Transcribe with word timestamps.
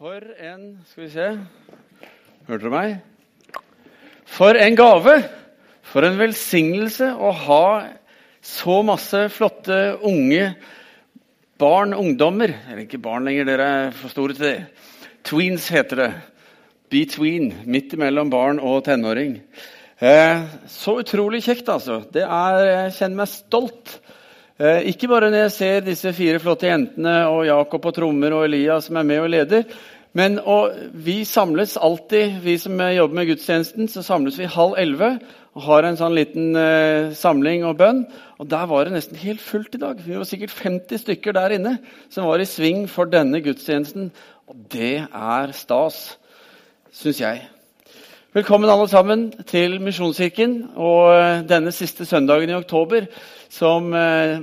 For 0.00 0.16
en 0.40 0.78
Skal 0.88 1.02
vi 1.02 1.10
se 1.12 1.24
Hørte 2.48 2.62
dere 2.62 2.70
meg? 2.72 2.92
For 4.24 4.56
en 4.56 4.76
gave! 4.78 5.16
For 5.84 6.06
en 6.06 6.16
velsignelse 6.16 7.10
å 7.20 7.32
ha 7.36 7.64
så 8.40 8.78
masse 8.86 9.20
flotte 9.34 9.98
unge 10.08 10.46
barn, 11.60 11.92
ungdommer 11.92 12.54
Eller 12.54 12.86
ikke 12.86 13.02
barn 13.04 13.28
lenger, 13.28 13.50
dere 13.50 13.66
er 13.74 13.92
for 13.98 14.14
store 14.14 14.38
til 14.38 14.46
det. 14.46 14.54
Tweens 15.28 15.68
heter 15.68 16.00
det. 16.00 16.08
Between. 16.88 17.52
Midt 17.68 17.92
mellom 18.00 18.32
barn 18.32 18.56
og 18.56 18.86
tenåring. 18.88 19.36
Eh, 20.00 20.46
så 20.64 20.96
utrolig 21.02 21.42
kjekt, 21.44 21.68
altså. 21.68 22.00
Det 22.08 22.24
er, 22.24 22.62
jeg 22.70 22.96
kjenner 23.02 23.20
meg 23.20 23.34
stolt. 23.34 23.98
Eh, 24.60 24.90
ikke 24.90 25.08
bare 25.08 25.30
når 25.32 25.46
jeg 25.46 25.52
ser 25.54 25.86
disse 25.86 26.10
fire 26.12 26.40
flotte 26.42 26.68
jentene 26.68 27.14
og 27.30 27.46
Jakob 27.48 27.80
på 27.80 27.94
trommer 27.96 28.34
og 28.36 28.44
Elias 28.44 28.90
som 28.90 28.98
er 29.00 29.06
med 29.08 29.22
og 29.22 29.30
leder, 29.32 29.62
men 30.12 30.40
og, 30.42 30.74
vi 30.92 31.22
samles 31.24 31.78
alltid, 31.80 32.40
vi 32.44 32.56
som 32.60 32.74
jobber 32.76 33.16
med 33.16 33.30
gudstjenesten, 33.30 33.88
så 33.88 34.02
samles 34.04 34.36
vi 34.36 34.48
halv 34.50 34.74
elleve 34.82 35.14
og 35.54 35.64
har 35.64 35.86
en 35.86 35.96
sånn 35.96 36.16
liten 36.18 36.58
eh, 36.58 37.12
samling 37.16 37.64
og 37.66 37.78
bønn. 37.78 38.02
Og 38.42 38.50
Der 38.50 38.66
var 38.68 38.84
det 38.84 38.96
nesten 38.98 39.20
helt 39.22 39.40
fullt 39.40 39.78
i 39.78 39.80
dag. 39.80 40.02
Vi 40.04 40.18
var 40.18 40.28
sikkert 40.28 40.52
50 40.58 41.04
stykker 41.06 41.38
der 41.38 41.56
inne 41.56 41.76
som 42.10 42.28
var 42.28 42.42
i 42.42 42.48
sving 42.48 42.84
for 42.90 43.08
denne 43.08 43.40
gudstjenesten. 43.44 44.10
Og 44.50 44.60
det 44.74 45.06
er 45.06 45.56
stas, 45.56 46.18
syns 46.92 47.22
jeg. 47.22 47.46
Velkommen 48.30 48.70
alle 48.70 48.84
sammen 48.86 49.22
til 49.42 49.72
Misjonskirken 49.82 50.52
og 50.78 51.08
eh, 51.16 51.40
denne 51.50 51.72
siste 51.74 52.04
søndagen 52.06 52.52
i 52.52 52.54
oktober, 52.54 53.08
som 53.50 53.88
eh, 53.90 54.36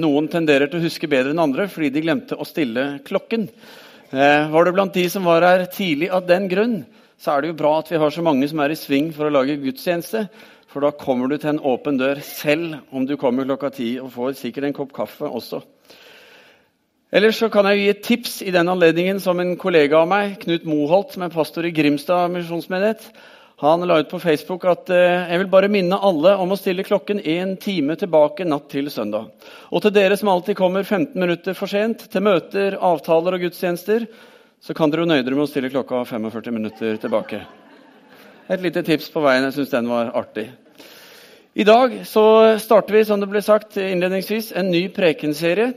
noen 0.00 0.30
tenderer 0.32 0.70
til 0.70 0.80
å 0.80 0.86
huske 0.86 1.10
bedre 1.12 1.34
enn 1.34 1.42
andre 1.42 1.66
fordi 1.68 1.90
de 1.92 2.02
glemte 2.06 2.38
å 2.40 2.46
stille 2.48 2.86
klokken. 3.04 3.44
Eh, 4.16 4.48
var 4.48 4.64
du 4.64 4.72
blant 4.72 4.96
de 4.96 5.04
som 5.12 5.28
var 5.28 5.44
her 5.44 5.66
tidlig 5.68 6.08
av 6.08 6.24
den 6.24 6.48
grunn, 6.48 6.78
så 7.20 7.34
er 7.34 7.44
det 7.44 7.50
jo 7.52 7.58
bra 7.60 7.74
at 7.82 7.92
vi 7.92 8.00
har 8.00 8.16
så 8.16 8.24
mange 8.24 8.48
som 8.48 8.64
er 8.64 8.72
i 8.72 8.80
sving 8.80 9.12
for 9.12 9.28
å 9.28 9.34
lage 9.36 9.60
gudstjeneste. 9.60 10.24
For 10.72 10.88
da 10.88 10.96
kommer 10.96 11.28
du 11.28 11.36
til 11.36 11.52
en 11.52 11.64
åpen 11.68 12.00
dør 12.00 12.24
selv 12.24 12.80
om 12.96 13.04
du 13.04 13.18
kommer 13.20 13.44
klokka 13.44 13.74
ti 13.76 13.90
og 14.00 14.08
får 14.16 14.38
sikkert 14.40 14.70
en 14.70 14.78
kopp 14.80 14.96
kaffe 15.02 15.28
også. 15.28 15.60
Ellers 17.08 17.38
så 17.40 17.48
kan 17.48 17.64
jeg 17.70 17.78
gi 17.78 17.88
et 17.88 18.00
tips 18.04 18.32
i 18.44 18.52
den 18.52 18.68
anledningen 18.68 19.16
som 19.24 19.38
en 19.40 19.54
kollega 19.56 20.02
av 20.02 20.08
meg, 20.10 20.34
Knut 20.42 20.66
Moholt, 20.68 21.14
som 21.14 21.22
er 21.24 21.32
pastor 21.32 21.64
i 21.64 21.70
Grimstad 21.72 22.28
misjonsmenighet, 22.34 23.06
han 23.58 23.80
la 23.88 23.96
ut 23.98 24.10
på 24.10 24.20
Facebook 24.20 24.66
at 24.68 24.90
eh, 24.94 25.30
jeg 25.32 25.40
vil 25.40 25.48
bare 25.50 25.70
minne 25.72 25.96
alle 26.04 26.34
om 26.38 26.52
å 26.52 26.58
stille 26.60 26.84
klokken 26.86 27.18
én 27.18 27.56
time 27.58 27.96
tilbake 27.98 28.44
natt 28.46 28.68
til 28.70 28.90
søndag. 28.92 29.32
Og 29.72 29.82
til 29.82 29.94
dere 29.96 30.18
som 30.20 30.28
alltid 30.30 30.54
kommer 30.58 30.84
15 30.84 31.16
minutter 31.18 31.56
for 31.58 31.70
sent 31.72 32.04
til 32.12 32.22
møter, 32.22 32.76
avtaler 32.76 33.34
og 33.34 33.46
gudstjenester, 33.46 34.04
så 34.62 34.76
kan 34.76 34.92
dere 34.92 35.02
jo 35.02 35.10
nøye 35.10 35.24
dere 35.24 35.38
med 35.38 35.48
å 35.48 35.50
stille 35.50 35.72
klokka 35.72 36.04
45 36.06 36.54
minutter 36.54 37.00
tilbake. 37.02 37.40
Et 38.52 38.62
lite 38.62 38.84
tips 38.84 39.08
på 39.10 39.24
veien. 39.24 39.48
Jeg 39.48 39.56
syns 39.56 39.72
den 39.72 39.88
var 39.90 40.12
artig. 40.18 40.50
I 41.58 41.66
dag 41.66 41.96
så 42.06 42.26
starter 42.62 43.00
vi 43.00 43.02
som 43.08 43.18
det 43.18 43.30
ble 43.32 43.42
sagt 43.42 43.80
innledningsvis, 43.80 44.52
en 44.54 44.70
ny 44.70 44.84
prekenserie 44.94 45.72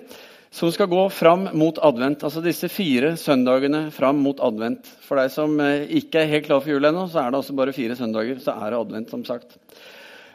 som 0.52 0.72
skal 0.72 0.90
gå 0.92 1.06
fram 1.10 1.48
mot 1.56 1.78
advent. 1.80 2.24
Altså 2.28 2.44
disse 2.44 2.68
fire 2.72 3.14
søndagene 3.18 3.86
fram 3.96 4.20
mot 4.20 4.40
advent. 4.44 4.90
For 5.06 5.20
deg 5.20 5.32
som 5.32 5.56
eh, 5.64 5.88
ikke 6.02 6.22
er 6.22 6.34
helt 6.34 6.50
klar 6.50 6.60
for 6.60 6.74
jul 6.74 6.88
ennå, 6.90 7.06
så 7.08 7.22
er 7.22 7.32
det 7.32 7.40
altså 7.40 7.56
bare 7.56 7.76
fire 7.76 7.96
søndager. 7.96 8.42
Så 8.44 8.56
er 8.58 8.74
det 8.74 8.82
advent, 8.82 9.14
som 9.14 9.24
sagt. 9.28 9.56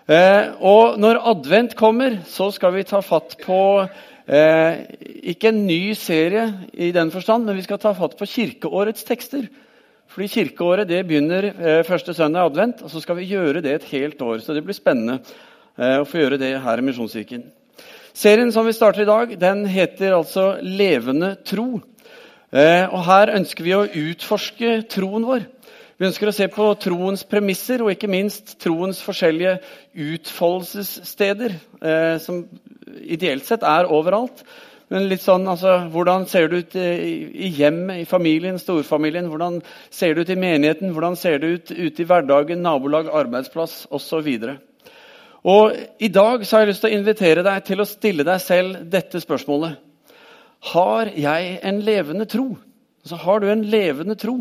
Eh, 0.08 0.54
og 0.64 0.96
når 1.02 1.20
advent 1.20 1.76
kommer, 1.76 2.16
så 2.24 2.48
skal 2.54 2.72
vi 2.78 2.86
ta 2.88 3.02
fatt 3.04 3.36
på 3.42 3.58
eh, 3.84 4.86
ikke 5.34 5.52
en 5.52 5.60
ny 5.68 5.92
serie 6.00 6.48
i 6.72 6.88
den 6.96 7.12
forstand, 7.12 7.44
men 7.44 7.60
vi 7.60 7.66
skal 7.66 7.82
ta 7.82 7.92
fatt 7.98 8.16
på 8.16 8.30
kirkeårets 8.32 9.04
tekster. 9.04 9.44
Fordi 10.16 10.30
Kirkeåret 10.32 10.88
det 10.88 11.02
begynner 11.04 11.50
første 11.84 12.14
søndag 12.16 12.46
i 12.46 12.48
advent, 12.48 12.78
og 12.86 12.88
så 12.88 13.02
skal 13.02 13.18
vi 13.18 13.26
gjøre 13.26 13.60
det 13.60 13.74
et 13.74 13.88
helt 13.90 14.22
år. 14.24 14.38
Så 14.40 14.54
det 14.56 14.62
blir 14.64 14.78
spennende 14.78 15.18
å 15.76 16.06
få 16.08 16.22
gjøre 16.22 16.38
det 16.40 16.54
her 16.62 16.80
i 16.80 16.84
Misjonskirken. 16.86 17.42
Serien 18.16 18.48
som 18.52 18.64
vi 18.64 18.72
starter 18.72 19.02
i 19.02 19.08
dag, 19.08 19.32
den 19.36 19.66
heter 19.68 20.14
altså 20.16 20.56
'Levende 20.62 21.36
tro'. 21.44 21.82
Eh, 22.52 22.88
og 22.88 23.04
Her 23.04 23.34
ønsker 23.36 23.64
vi 23.64 23.74
å 23.76 23.82
utforske 23.84 24.88
troen 24.88 25.26
vår. 25.26 25.42
Vi 25.98 26.06
ønsker 26.06 26.30
å 26.30 26.32
se 26.32 26.46
på 26.48 26.70
troens 26.80 27.24
premisser 27.28 27.82
og 27.84 27.90
ikke 27.92 28.08
minst 28.08 28.54
troens 28.58 29.02
forskjellige 29.04 29.58
utfoldelsessteder, 29.92 31.58
eh, 31.82 32.16
som 32.18 32.46
ideelt 33.04 33.44
sett 33.44 33.62
er 33.62 33.84
overalt. 33.84 34.40
Men 34.88 35.10
litt 35.10 35.20
sånn, 35.20 35.44
altså, 35.44 35.90
Hvordan 35.92 36.26
ser 36.26 36.48
det 36.48 36.56
ut 36.56 36.76
i 36.76 37.52
hjemmet, 37.52 38.00
i 38.00 38.04
familien, 38.04 38.56
storfamilien? 38.56 39.28
Hvordan 39.28 39.60
ser 39.90 40.14
det 40.14 40.20
ut 40.20 40.30
i 40.30 40.40
menigheten? 40.40 40.94
Hvordan 40.94 41.16
ser 41.16 41.38
det 41.38 41.52
ut 41.52 41.70
ute 41.70 42.00
i 42.00 42.06
hverdagen, 42.06 42.62
nabolag, 42.62 43.12
arbeidsplass 43.12 43.86
osv.? 43.90 44.56
Og 45.46 45.76
I 46.02 46.08
dag 46.10 46.42
så 46.42 46.56
har 46.56 46.64
jeg 46.64 46.72
lyst 46.72 46.82
til 46.82 46.90
å 46.90 46.98
invitere 46.98 47.42
deg 47.46 47.66
til 47.68 47.82
å 47.82 47.86
stille 47.86 48.24
deg 48.26 48.40
selv 48.42 48.80
dette 48.90 49.20
spørsmålet. 49.22 49.76
Har 50.72 51.12
jeg 51.14 51.58
en 51.62 51.78
levende 51.86 52.26
tro? 52.26 52.48
Altså, 53.04 53.16
Har 53.22 53.40
du 53.40 53.46
en 53.52 53.62
levende 53.62 54.16
tro? 54.18 54.40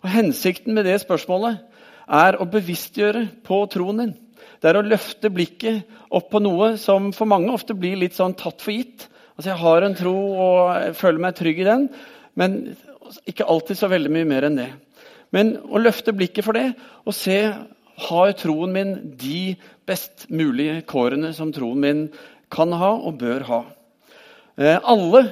Og 0.00 0.08
Hensikten 0.08 0.72
med 0.72 0.86
det 0.88 1.02
spørsmålet 1.02 1.60
er 2.08 2.38
å 2.40 2.48
bevisstgjøre 2.48 3.26
på 3.44 3.58
troen 3.72 4.00
din. 4.00 4.14
Det 4.62 4.70
er 4.70 4.78
å 4.80 4.86
løfte 4.86 5.28
blikket 5.34 5.84
opp 6.08 6.30
på 6.32 6.40
noe 6.40 6.76
som 6.80 7.10
for 7.12 7.28
mange 7.28 7.52
ofte 7.52 7.76
blir 7.76 8.00
litt 8.00 8.16
sånn 8.16 8.32
tatt 8.38 8.64
for 8.64 8.72
gitt. 8.72 9.08
Altså, 9.36 9.50
Jeg 9.50 9.60
har 9.60 9.84
en 9.84 9.98
tro 9.98 10.16
og 10.16 10.96
føler 10.96 11.20
meg 11.20 11.36
trygg 11.36 11.60
i 11.60 11.68
den, 11.68 11.88
men 12.40 12.56
ikke 13.28 13.44
alltid 13.44 13.76
så 13.76 13.92
veldig 13.92 14.16
mye 14.16 14.30
mer 14.32 14.48
enn 14.48 14.56
det. 14.56 14.70
Men 15.32 15.58
å 15.68 15.80
løfte 15.80 16.16
blikket 16.16 16.46
for 16.46 16.56
det 16.56 16.70
og 17.04 17.12
se 17.16 17.36
har 18.08 18.32
troen 18.38 18.72
min 18.74 18.92
de 19.18 19.54
best 19.88 20.28
mulige 20.30 20.80
kårene 20.88 21.32
som 21.36 21.52
troen 21.54 21.80
min 21.82 22.02
kan 22.52 22.72
ha 22.76 22.92
og 22.98 23.18
bør 23.20 23.46
ha? 23.48 23.62
Eh, 24.58 24.78
alle 24.78 25.24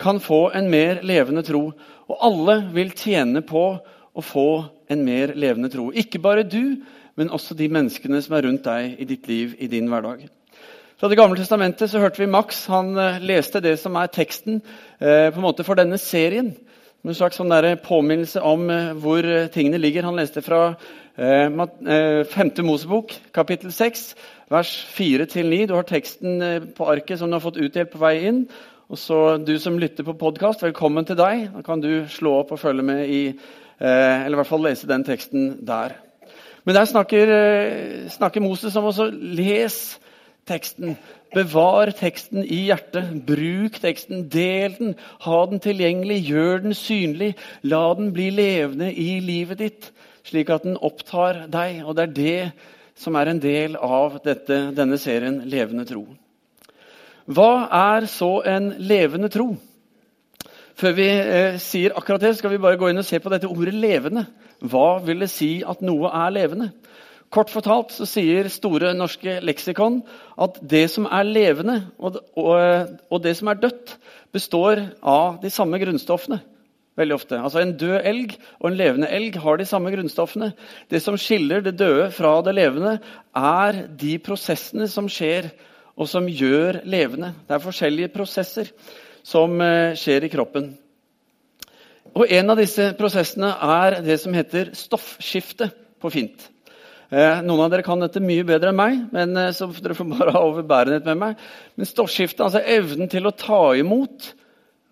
kan 0.00 0.20
få 0.22 0.48
en 0.54 0.70
mer 0.70 1.02
levende 1.06 1.42
tro, 1.44 1.68
og 2.08 2.24
alle 2.24 2.60
vil 2.72 2.94
tjene 2.96 3.42
på 3.44 3.64
å 3.78 4.24
få 4.24 4.48
en 4.88 5.04
mer 5.04 5.34
levende 5.36 5.70
tro. 5.72 5.90
Ikke 5.92 6.20
bare 6.22 6.46
du, 6.46 6.78
men 7.18 7.32
også 7.34 7.56
de 7.58 7.68
menneskene 7.72 8.20
som 8.22 8.36
er 8.38 8.46
rundt 8.46 8.66
deg 8.66 9.00
i 9.02 9.08
ditt 9.08 9.28
liv, 9.28 9.56
i 9.58 9.68
din 9.70 9.90
hverdag. 9.90 10.28
Fra 10.98 11.10
Det 11.10 11.18
gamle 11.18 11.38
testamentet 11.38 11.90
så 11.90 12.00
hørte 12.02 12.18
vi 12.18 12.30
Max 12.30 12.64
han 12.72 12.96
eh, 12.98 13.20
leste 13.22 13.62
det 13.62 13.76
som 13.78 13.94
er 14.00 14.10
teksten 14.10 14.58
eh, 14.98 15.28
på 15.30 15.38
en 15.38 15.44
måte 15.44 15.66
for 15.66 15.78
denne 15.78 15.98
serien. 16.02 16.54
En 17.06 17.14
slags 17.14 17.38
sånn 17.38 17.52
påminnelse 17.84 18.40
om 18.42 18.70
eh, 18.70 18.94
hvor 18.98 19.26
tingene 19.54 19.78
ligger. 19.78 20.08
Han 20.08 20.18
leste 20.18 20.42
fra 20.42 20.72
5. 21.18 21.60
Eh, 21.86 22.62
Mosebok, 22.62 23.12
kapittel 23.34 23.72
6, 23.72 24.14
vers 24.50 24.86
4-9. 24.94 25.66
Du 25.66 25.74
har 25.74 25.86
teksten 25.86 26.42
eh, 26.42 26.60
på 26.62 26.86
arket 26.86 27.18
som 27.18 27.30
du 27.30 27.34
har 27.34 27.42
fått 27.42 27.58
utdelt 27.58 27.90
på 27.90 27.98
vei 27.98 28.20
inn. 28.28 28.44
Og 28.88 28.98
så 28.98 29.36
Du 29.38 29.58
som 29.58 29.78
lytter 29.78 30.04
på 30.04 30.14
podkast, 30.14 30.62
velkommen 30.62 31.04
til 31.04 31.18
deg. 31.18 31.48
Da 31.56 31.62
kan 31.62 31.80
du 31.80 32.06
slå 32.08 32.38
opp 32.40 32.52
og 32.54 32.60
følge 32.62 32.82
med 32.82 33.08
i 33.08 33.22
eh, 33.28 34.24
Eller 34.24 34.36
i 34.36 34.38
hvert 34.38 34.50
fall 34.50 34.62
lese 34.62 34.86
den 34.86 35.04
teksten 35.04 35.58
der. 35.66 35.96
Men 36.64 36.74
der 36.74 36.84
snakker, 36.84 37.30
snakker 38.10 38.40
Moses 38.40 38.76
om 38.76 38.84
også 38.84 39.10
les 39.10 39.98
teksten. 40.48 40.96
Bevar 41.36 41.92
teksten 41.96 42.42
i 42.42 42.64
hjertet. 42.70 43.12
Bruk 43.28 43.78
teksten. 43.84 44.26
Del 44.32 44.74
den. 44.80 44.96
Ha 45.26 45.44
den 45.52 45.62
tilgjengelig. 45.62 46.22
Gjør 46.32 46.64
den 46.64 46.76
synlig. 46.76 47.34
La 47.62 47.84
den 47.98 48.14
bli 48.16 48.30
levende 48.34 48.90
i 48.92 49.20
livet 49.24 49.62
ditt 49.62 49.92
slik 50.28 50.50
at 50.52 50.66
den 50.66 50.78
opptar 50.84 51.46
deg. 51.50 51.82
Og 51.84 51.96
det 51.96 52.04
er 52.04 52.16
det 52.16 52.40
som 52.98 53.16
er 53.18 53.30
en 53.30 53.42
del 53.42 53.76
av 53.76 54.18
dette, 54.24 54.68
denne 54.76 54.98
serien 55.00 55.42
Levende 55.48 55.86
tro. 55.88 56.04
Hva 57.28 57.68
er 57.94 58.08
så 58.10 58.38
en 58.48 58.72
levende 58.80 59.30
tro? 59.32 59.52
Før 60.78 60.94
vi 60.94 61.08
eh, 61.10 61.58
sier 61.60 61.94
akkurat 61.98 62.22
det, 62.22 62.36
skal 62.38 62.54
vi 62.54 62.60
bare 62.62 62.78
gå 62.78 62.88
inn 62.88 63.00
og 63.00 63.06
se 63.06 63.18
på 63.20 63.30
dette 63.32 63.50
ordet 63.50 63.74
'levende'. 63.74 64.26
Hva 64.58 64.98
vil 65.04 65.20
det 65.22 65.30
si 65.30 65.62
at 65.62 65.82
noe 65.82 66.10
er 66.10 66.30
levende? 66.34 66.70
Kort 67.34 67.50
fortalt 67.52 67.92
så 67.92 68.06
sier 68.08 68.48
Store 68.52 68.94
norske 68.96 69.38
leksikon 69.44 70.00
at 70.40 70.60
det 70.64 70.86
som 70.92 71.08
er 71.10 71.28
levende 71.28 71.80
og, 71.98 72.22
og, 72.38 72.94
og 73.10 73.24
det 73.24 73.34
som 73.36 73.50
er 73.52 73.60
dødt, 73.60 73.98
består 74.32 74.80
av 75.02 75.40
de 75.42 75.50
samme 75.52 75.80
grunnstoffene 75.80 76.40
veldig 76.98 77.14
ofte. 77.14 77.38
Altså 77.38 77.62
En 77.62 77.76
død 77.78 78.00
elg 78.06 78.34
og 78.58 78.70
en 78.70 78.78
levende 78.78 79.10
elg 79.14 79.38
har 79.42 79.58
de 79.58 79.66
samme 79.68 79.92
grunnstoffene. 79.94 80.52
Det 80.90 81.00
som 81.02 81.18
skiller 81.20 81.62
det 81.62 81.78
døde 81.78 82.10
fra 82.14 82.38
det 82.42 82.56
levende, 82.58 82.98
er 83.36 83.84
de 84.00 84.18
prosessene 84.18 84.88
som 84.90 85.08
skjer, 85.10 85.50
og 85.98 86.08
som 86.08 86.28
gjør 86.30 86.82
levende. 86.86 87.32
Det 87.46 87.56
er 87.56 87.64
forskjellige 87.64 88.12
prosesser 88.14 88.68
som 89.26 89.56
eh, 89.60 89.96
skjer 89.98 90.26
i 90.26 90.30
kroppen. 90.30 90.70
Og 92.14 92.30
En 92.30 92.50
av 92.50 92.58
disse 92.58 92.92
prosessene 92.98 93.50
er 93.50 94.00
det 94.02 94.20
som 94.22 94.34
heter 94.34 94.72
stoffskifte 94.78 95.70
på 96.00 96.10
fint. 96.14 96.46
Eh, 97.08 97.38
noen 97.40 97.62
av 97.64 97.70
dere 97.72 97.84
kan 97.86 98.02
dette 98.02 98.20
mye 98.20 98.44
bedre 98.44 98.68
enn 98.68 98.76
meg, 98.76 98.98
men 99.14 99.30
eh, 99.40 99.52
så 99.56 99.70
dere 99.80 99.96
får 99.96 100.10
bare 100.10 100.34
ha 100.34 100.42
overbærenhet 100.44 101.06
med 101.08 101.20
meg. 101.22 101.46
Men 101.80 101.88
stoffskiftet, 101.88 102.42
altså 102.44 102.60
evnen 102.60 103.08
til 103.08 103.24
å 103.24 103.32
ta 103.32 103.62
imot 103.80 104.34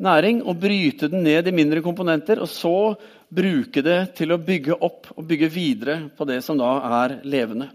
næring 0.00 0.40
og 0.48 0.56
bryte 0.62 1.10
den 1.12 1.26
ned 1.26 1.50
i 1.50 1.54
mindre 1.56 1.84
komponenter, 1.84 2.40
og 2.40 2.48
så 2.48 2.94
bruke 3.28 3.84
det 3.84 3.98
til 4.16 4.32
å 4.32 4.40
bygge 4.40 4.78
opp 4.80 5.10
og 5.12 5.28
bygge 5.28 5.52
videre 5.52 5.98
på 6.16 6.24
det 6.28 6.40
som 6.46 6.56
da 6.56 6.72
er 7.02 7.18
levende. 7.28 7.68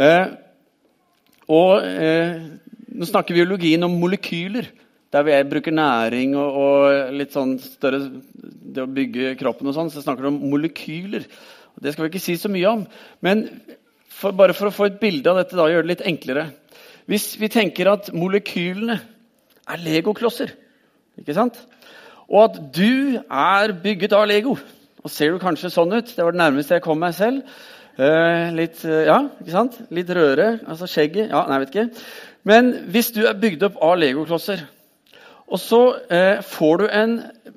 Eh, 0.00 0.26
og 1.52 1.88
Nå 2.92 3.06
snakker 3.08 3.32
biologien 3.32 3.80
om 3.86 3.94
molekyler, 3.96 4.66
der 5.12 5.24
vi 5.24 5.36
bruker 5.48 5.72
næring 5.72 6.34
og, 6.36 6.56
og, 6.60 7.12
litt 7.16 7.32
sånn 7.32 7.54
større 7.60 8.02
det 8.72 8.84
å 8.84 8.90
bygge 8.90 9.32
kroppen 9.40 9.70
og 9.70 9.76
sånn, 9.76 9.90
så 9.92 10.02
snakker 10.04 10.26
vi 10.26 10.28
om 10.28 10.40
molekyler. 10.52 11.24
Det 11.82 11.92
skal 11.92 12.06
vi 12.06 12.12
ikke 12.12 12.22
si 12.22 12.36
så 12.38 12.50
mye 12.52 12.70
om. 12.70 12.84
Men 13.24 13.46
for, 14.06 14.34
bare 14.38 14.54
for 14.54 14.70
å 14.70 14.74
få 14.74 14.88
et 14.88 15.00
bilde 15.02 15.30
av 15.30 15.40
dette, 15.40 15.58
da, 15.58 15.68
gjøre 15.70 15.86
det 15.86 15.94
litt 15.96 16.06
enklere 16.06 16.46
Hvis 17.10 17.32
vi 17.40 17.50
tenker 17.50 17.90
at 17.90 18.12
molekylene 18.14 19.00
er 19.72 19.82
legoklosser, 19.82 20.52
ikke 21.18 21.34
sant? 21.36 21.58
og 22.32 22.44
at 22.46 22.58
du 22.72 23.18
er 23.20 23.74
bygget 23.82 24.14
av 24.16 24.26
Lego 24.30 24.56
Og 25.02 25.10
ser 25.10 25.32
du 25.32 25.42
kanskje 25.42 25.72
sånn 25.72 25.92
ut? 25.92 26.12
Det 26.14 26.24
var 26.24 26.34
det 26.34 26.40
nærmeste 26.40 26.78
jeg 26.78 26.84
kom 26.84 27.00
meg 27.02 27.16
selv. 27.16 27.42
Eh, 27.98 28.52
litt 28.54 28.84
eh, 28.86 29.08
ja, 29.08 29.18
ikke 29.42 29.52
sant? 29.52 29.80
Litt 29.92 30.12
røre. 30.14 30.46
Altså 30.62 30.86
skjegget 30.88 31.32
ja, 31.32 31.42
Nei, 31.48 31.58
jeg 31.58 31.64
vet 31.64 31.74
ikke. 31.74 32.04
Men 32.48 32.70
hvis 32.94 33.10
du 33.16 33.24
er 33.26 33.40
bygd 33.42 33.66
opp 33.66 33.80
av 33.82 33.96
legoklosser, 33.98 34.62
og 35.50 35.60
så 35.60 35.80
eh, 36.06 36.38
får 36.46 36.84
du 36.84 36.86
en 36.86 37.16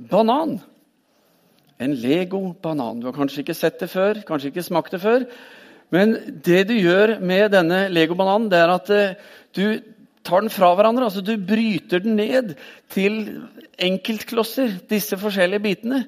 banan 0.10 0.58
En 1.80 1.96
Lego-banan. 2.00 3.02
Du 3.02 3.10
har 3.10 3.16
kanskje 3.16 3.44
ikke 3.44 3.58
sett 3.58 3.82
det 3.82 3.90
før, 3.92 4.22
kanskje 4.28 4.54
ikke 4.54 4.64
smakt 4.64 4.96
det 4.96 5.02
før. 5.04 5.26
Men 5.94 6.16
det 6.46 6.66
du 6.70 6.76
gjør 6.78 7.18
med 7.20 7.52
denne 7.54 7.86
Lego-bananen, 7.94 8.48
det 8.52 8.62
er 8.62 8.72
at 8.74 8.94
eh, 8.96 9.18
du 9.56 9.66
tar 10.26 10.46
den 10.46 10.54
fra 10.54 10.72
hverandre. 10.76 11.10
altså 11.10 11.22
Du 11.22 11.36
bryter 11.38 12.02
den 12.04 12.16
ned 12.16 12.56
til 12.94 13.20
enkeltklosser, 13.78 14.80
disse 14.90 15.20
forskjellige 15.20 15.66
bitene. 15.68 16.06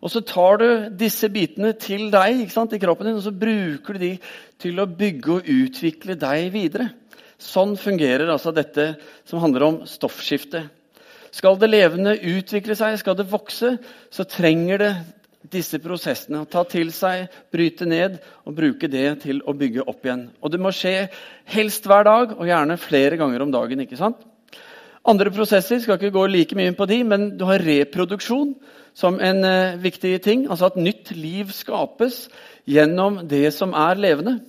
Og 0.00 0.08
så 0.10 0.22
tar 0.24 0.56
du 0.62 0.68
disse 0.96 1.28
bitene 1.28 1.74
til 1.76 2.08
deg 2.12 2.46
sant, 2.52 2.72
i 2.72 2.80
kroppen 2.80 3.10
din, 3.10 3.20
og 3.20 3.24
så 3.26 3.36
bruker 3.36 3.96
du 3.98 4.04
de 4.06 4.14
til 4.60 4.80
å 4.80 4.88
bygge 4.88 5.36
og 5.36 5.50
utvikle 5.52 6.16
deg 6.16 6.48
videre. 6.54 6.88
Sånn 7.40 7.76
fungerer 7.80 8.28
altså 8.32 8.52
dette 8.56 8.94
som 9.28 9.40
handler 9.44 9.66
om 9.66 9.80
stoffskifte. 9.88 10.64
Skal 11.34 11.58
det 11.60 11.70
levende 11.70 12.16
utvikle 12.18 12.74
seg, 12.78 12.98
skal 12.98 13.16
det 13.18 13.28
vokse, 13.30 13.76
så 14.10 14.26
trenger 14.26 14.82
det 14.82 14.92
disse 15.50 15.78
prosessene. 15.82 16.42
Å 16.42 16.50
ta 16.50 16.64
til 16.68 16.90
seg, 16.94 17.28
bryte 17.52 17.86
ned 17.88 18.18
og 18.44 18.56
bruke 18.56 18.90
det 18.90 19.06
til 19.24 19.40
å 19.46 19.54
bygge 19.56 19.86
opp 19.88 20.04
igjen. 20.04 20.26
Og 20.42 20.52
det 20.52 20.60
må 20.60 20.72
skje 20.74 21.08
helst 21.54 21.86
hver 21.88 22.04
dag, 22.08 22.34
og 22.36 22.50
gjerne 22.50 22.80
flere 22.80 23.18
ganger 23.20 23.46
om 23.46 23.54
dagen. 23.54 23.80
ikke 23.80 24.00
sant? 24.00 24.20
Andre 25.08 25.32
prosesser 25.32 25.80
skal 25.80 25.96
ikke 25.96 26.12
gå 26.12 26.26
like 26.28 26.56
mye 26.58 26.70
inn 26.70 26.78
på 26.78 26.88
de, 26.90 27.00
men 27.08 27.30
du 27.40 27.46
har 27.48 27.62
reproduksjon 27.64 28.52
som 28.96 29.16
en 29.22 29.44
eh, 29.48 29.78
viktig 29.80 30.18
ting. 30.22 30.44
Altså 30.50 30.68
at 30.68 30.80
nytt 30.80 31.14
liv 31.16 31.54
skapes 31.56 32.26
gjennom 32.68 33.22
det 33.28 33.48
som 33.56 33.72
er 33.72 34.00
levende. 34.00 34.40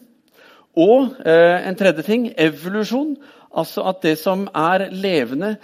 Og 0.75 1.13
eh, 1.23 1.67
en 1.67 1.77
tredje 1.79 2.03
ting 2.07 2.27
evolusjon. 2.35 3.15
Altså 3.51 3.83
at 3.87 4.03
det 4.03 4.17
som 4.19 4.45
er 4.55 4.89
levende, 4.91 5.55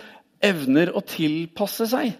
evner 0.43 0.93
å 0.95 1.03
tilpasse 1.05 1.87
seg. 1.89 2.15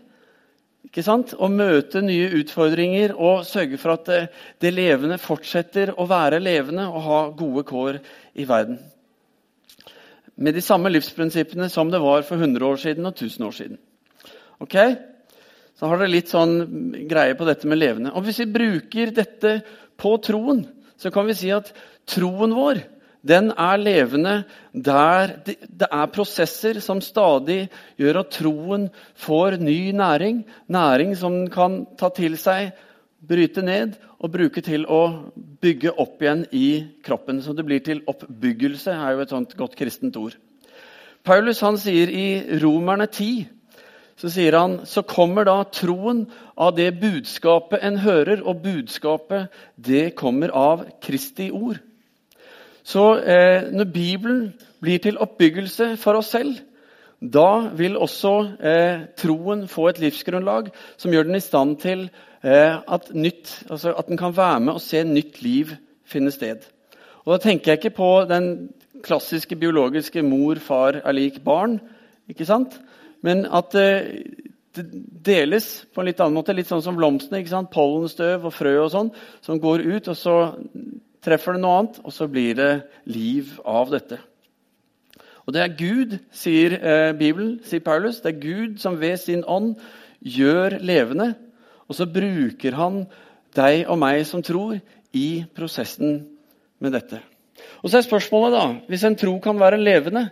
Ikke 0.87 1.03
sant? 1.03 1.33
Å 1.35 1.49
møte 1.51 2.01
nye 2.01 2.29
utfordringer 2.39 3.13
og 3.15 3.43
sørge 3.47 3.79
for 3.81 3.97
at 3.97 4.05
det, 4.07 4.21
eh, 4.21 4.45
det 4.63 4.71
levende 4.73 5.17
fortsetter 5.19 5.93
å 5.99 6.07
være 6.07 6.39
levende 6.39 6.87
og 6.87 7.03
ha 7.03 7.19
gode 7.29 7.65
kår 7.67 7.99
i 8.35 8.45
verden. 8.47 8.79
Med 10.37 10.53
de 10.53 10.61
samme 10.61 10.89
livsprinsippene 10.89 11.69
som 11.69 11.91
det 11.91 11.99
var 11.99 12.23
for 12.23 12.37
100 12.37 12.65
år 12.65 12.77
siden 12.77 13.05
og 13.05 13.15
1000 13.15 13.45
år 13.45 13.55
siden. 13.57 13.77
Ok? 14.61 14.75
så 15.77 15.85
har 15.85 15.99
dere 15.99 16.09
litt 16.09 16.31
sånn 16.31 16.55
greie 17.09 17.35
på 17.37 17.45
dette 17.45 17.69
med 17.69 17.77
levende. 17.77 18.13
Og 18.17 18.25
Hvis 18.25 18.41
vi 18.41 18.49
bruker 18.49 19.13
dette 19.13 19.59
på 19.97 20.15
troen, 20.25 20.63
så 20.97 21.11
kan 21.13 21.27
vi 21.27 21.37
si 21.37 21.51
at 21.53 21.69
troen 22.09 22.55
vår 22.57 22.81
den 23.25 23.51
er 23.51 23.77
levende 23.81 24.33
der 24.73 25.33
det 25.43 25.87
er 25.87 26.11
prosesser 26.13 26.79
som 26.83 27.01
stadig 27.01 27.67
gjør 27.97 28.21
at 28.21 28.35
troen 28.37 28.89
får 29.15 29.57
ny 29.61 29.91
næring. 29.91 30.43
Næring 30.69 31.15
som 31.17 31.33
den 31.33 31.49
kan 31.49 31.85
ta 31.97 32.09
til 32.09 32.37
seg, 32.37 32.71
bryte 33.27 33.61
ned 33.61 33.97
og 34.21 34.31
bruke 34.31 34.61
til 34.61 34.85
å 34.85 35.31
bygge 35.61 35.93
opp 35.97 36.21
igjen 36.21 36.45
i 36.51 36.69
kroppen. 37.03 37.41
Så 37.41 37.53
det 37.53 37.65
blir 37.65 37.83
til 37.83 38.03
oppbyggelse, 38.07 38.93
er 38.93 39.15
jo 39.17 39.25
et 39.25 39.33
sånt 39.33 39.57
godt 39.57 39.75
kristent 39.77 40.17
ord. 40.17 40.37
Paulus 41.25 41.59
han 41.65 41.77
sier 41.81 42.07
i 42.07 42.59
Romerne 42.61 43.09
10 43.09 43.57
så 44.17 44.31
sier 44.33 44.55
han 44.57 44.79
så 44.89 45.03
kommer 45.05 45.45
da 45.45 45.59
troen 45.69 46.23
av 46.57 46.73
det 46.77 46.89
budskapet 47.01 47.83
en 47.85 47.99
hører, 48.01 48.41
og 48.41 48.63
budskapet 48.63 49.53
det 49.75 50.15
kommer 50.17 50.53
av 50.57 50.87
Kristi 51.03 51.51
ord. 51.53 51.77
Så 52.87 53.03
eh, 53.19 53.67
når 53.73 53.89
Bibelen 53.91 54.53
blir 54.79 55.01
til 55.03 55.19
oppbyggelse 55.19 55.97
for 55.99 56.21
oss 56.21 56.31
selv, 56.31 56.55
da 57.19 57.73
vil 57.75 57.97
også 57.97 58.33
eh, 58.61 59.05
troen 59.17 59.65
få 59.67 59.89
et 59.89 59.99
livsgrunnlag 59.99 60.69
som 60.95 61.11
gjør 61.11 61.27
den 61.27 61.39
i 61.39 61.43
stand 61.43 61.75
til 61.81 62.05
eh, 62.45 62.77
at, 62.77 63.09
nytt, 63.13 63.63
altså 63.69 63.91
at 63.97 64.07
den 64.07 64.19
kan 64.19 64.35
være 64.37 64.59
med 64.59 64.77
og 64.77 64.83
se 64.85 65.03
nytt 65.03 65.41
liv 65.41 65.73
finne 66.07 66.31
sted. 66.31 66.63
Og 67.25 67.33
Da 67.33 67.37
tenker 67.43 67.73
jeg 67.73 67.81
ikke 67.81 67.97
på 67.97 68.11
den 68.29 68.69
klassiske 69.03 69.57
biologiske 69.59 70.23
mor, 70.23 70.55
far 70.55 71.01
er 71.03 71.11
lik 71.11 71.43
barn. 71.43 71.79
ikke 72.29 72.45
sant? 72.45 72.79
Men 73.21 73.45
at 73.51 73.75
eh, 73.75 74.23
det 74.77 74.85
deles 75.25 75.85
på 75.93 76.01
en 76.01 76.07
litt 76.07 76.21
annen 76.21 76.37
måte. 76.37 76.53
Litt 76.55 76.69
sånn 76.69 76.85
som 76.85 76.95
blomstene. 76.95 77.41
ikke 77.41 77.55
sant? 77.55 77.73
Pollenstøv 77.73 78.45
og 78.45 78.53
frø 78.53 78.77
og 78.85 78.91
sånn 78.93 79.11
som 79.41 79.59
går 79.59 79.83
ut, 79.89 80.07
og 80.07 80.17
så 80.17 80.37
treffer 81.27 81.57
det 81.57 81.62
noe 81.63 81.81
annet, 81.81 82.01
og 82.03 82.15
så 82.15 82.29
blir 82.31 82.57
det 82.57 82.71
liv 83.12 83.53
av 83.68 83.91
dette. 83.91 84.19
Og 85.47 85.56
det 85.56 85.63
er 85.63 85.77
Gud, 85.79 86.18
sier 86.35 86.75
eh, 86.75 87.13
Bibelen, 87.15 87.57
sier 87.63 87.83
Paulus. 87.83 88.19
Det 88.24 88.33
er 88.33 88.41
Gud 88.41 88.79
som 88.83 88.97
ved 89.00 89.15
sin 89.21 89.45
ånd 89.47 89.77
gjør 90.19 90.79
levende. 90.83 91.33
Og 91.88 91.95
så 91.95 92.07
bruker 92.12 92.75
han 92.75 93.06
deg 93.56 93.85
og 93.88 94.00
meg 94.01 94.25
som 94.27 94.44
tror, 94.44 94.79
i 95.15 95.45
prosessen 95.56 96.19
med 96.83 96.94
dette. 96.94 97.21
Og 97.81 97.89
så 97.89 97.97
er 97.97 98.06
spørsmålet, 98.06 98.53
da 98.53 98.65
Hvis 98.91 99.06
en 99.07 99.15
tro 99.18 99.38
kan 99.41 99.59
være 99.59 99.80
levende, 99.80 100.27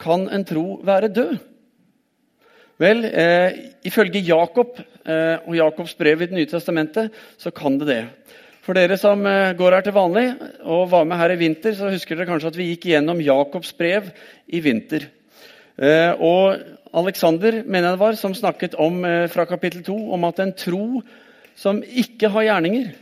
kan 0.00 0.28
en 0.30 0.44
tro 0.46 0.78
være 0.84 1.10
død? 1.12 1.34
Vel, 2.80 3.04
eh, 3.04 3.58
ifølge 3.84 4.22
Jakob 4.24 4.78
eh, 4.78 5.42
og 5.46 5.56
Jakobs 5.56 5.94
brev 5.94 6.22
i 6.22 6.26
Det 6.26 6.38
nye 6.38 6.50
testamentet 6.50 7.10
så 7.38 7.50
kan 7.50 7.78
det 7.78 7.88
det. 7.90 8.04
For 8.62 8.78
dere 8.78 8.94
som 9.00 9.24
eh, 9.26 9.54
går 9.58 9.74
her 9.74 9.82
til 9.82 9.96
vanlig 9.96 10.28
og 10.62 10.84
var 10.92 11.06
med 11.08 11.18
her 11.18 11.34
i 11.34 11.40
vinter, 11.40 11.74
så 11.74 11.90
husker 11.90 12.14
dere 12.14 12.28
kanskje 12.28 12.52
at 12.52 12.58
vi 12.58 12.68
gikk 12.70 12.92
gjennom 12.92 13.22
Jakobs 13.24 13.72
brev 13.74 14.12
i 14.46 14.60
vinter. 14.62 15.08
Eh, 15.82 16.12
og 16.22 16.60
Alexander 16.94 17.62
mener 17.64 17.88
jeg 17.88 17.96
det 17.96 18.02
var, 18.04 18.18
som 18.20 18.36
snakket 18.38 18.76
om 18.78 19.00
eh, 19.08 19.26
fra 19.32 19.48
kapittel 19.50 19.82
2 19.86 19.96
om 20.14 20.28
at 20.28 20.42
en 20.44 20.54
tro 20.54 20.84
som 21.58 21.80
ikke 21.82 22.30
har 22.32 22.46
gjerninger, 22.52 22.92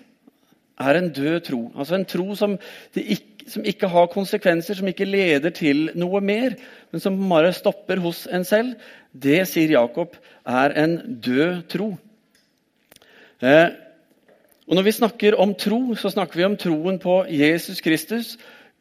er 0.80 0.96
en 0.96 1.10
død 1.12 1.36
tro. 1.44 1.60
Altså 1.76 1.98
en 1.98 2.06
tro 2.08 2.32
som 2.38 2.56
ikke, 2.96 3.50
som 3.52 3.66
ikke 3.68 3.90
har 3.92 4.08
konsekvenser, 4.14 4.78
som 4.78 4.88
ikke 4.88 5.04
leder 5.04 5.52
til 5.52 5.90
noe 5.98 6.22
mer, 6.24 6.56
men 6.88 7.04
som 7.04 7.20
bare 7.28 7.52
stopper 7.52 8.00
hos 8.00 8.24
en 8.32 8.48
selv. 8.48 8.72
Det, 9.12 9.42
sier 9.50 9.76
Jakob, 9.76 10.16
er 10.48 10.72
en 10.80 10.96
død 11.20 11.62
tro. 11.68 11.90
Eh, 13.44 13.68
og 14.70 14.76
Når 14.78 14.86
vi 14.86 14.92
snakker 14.94 15.34
om 15.34 15.50
tro, 15.58 15.80
så 15.98 16.12
snakker 16.14 16.38
vi 16.38 16.44
om 16.46 16.56
troen 16.56 16.98
på 17.02 17.24
Jesus 17.26 17.80
Kristus, 17.82 18.36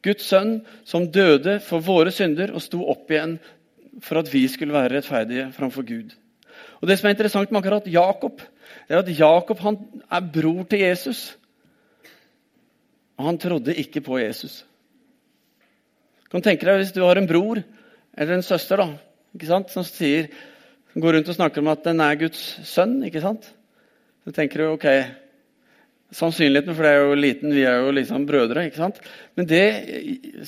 Guds 0.05 0.27
sønn, 0.29 0.59
som 0.85 1.07
døde 1.09 1.55
for 1.65 1.81
våre 1.81 2.11
synder 2.13 2.53
og 2.53 2.61
sto 2.61 2.83
opp 2.91 3.09
igjen 3.09 3.39
for 4.05 4.19
at 4.21 4.27
vi 4.29 4.43
skulle 4.47 4.75
være 4.75 4.99
rettferdige 4.99 5.47
framfor 5.55 5.81
Gud. 5.87 6.11
Og 6.79 6.87
Det 6.87 6.99
som 6.99 7.09
er 7.09 7.15
interessant 7.15 7.49
med 7.51 7.59
akkurat 7.59 7.89
Jakob, 7.89 8.43
er 8.87 9.01
at 9.01 9.09
Jakob 9.19 9.59
han 9.65 9.77
er 10.11 10.27
bror 10.33 10.63
til 10.69 10.79
Jesus. 10.79 11.37
Og 13.17 13.25
han 13.25 13.39
trodde 13.41 13.75
ikke 13.75 14.01
på 14.05 14.19
Jesus. 14.21 14.65
Kan 16.29 16.45
tenke 16.45 16.67
deg 16.67 16.77
Hvis 16.77 16.93
du 16.93 17.01
har 17.01 17.17
en 17.17 17.27
bror 17.27 17.63
eller 18.17 18.35
en 18.35 18.45
søster 18.45 18.77
da, 18.77 18.93
som 19.67 19.83
sier, 19.83 20.29
går 20.93 21.13
rundt 21.17 21.29
og 21.29 21.35
snakker 21.35 21.61
om 21.61 21.67
at 21.73 21.83
den 21.83 21.99
er 21.99 22.15
Guds 22.15 22.59
sønn. 22.63 23.03
ikke 23.03 23.21
sant? 23.21 23.49
Så 24.23 24.31
tenker 24.31 24.61
du 24.61 24.73
ok, 24.73 24.85
Sannsynligheten 26.15 26.73
for 26.73 26.85
det 26.85 26.91
er 26.91 27.03
jo 27.03 27.17
liten, 27.19 27.53
vi 27.53 27.63
er 27.69 27.83
jo 27.83 27.93
liksom 27.93 28.25
brødre. 28.29 28.65
ikke 28.67 28.81
sant? 28.81 28.97
Men 29.37 29.47
det, 29.49 29.63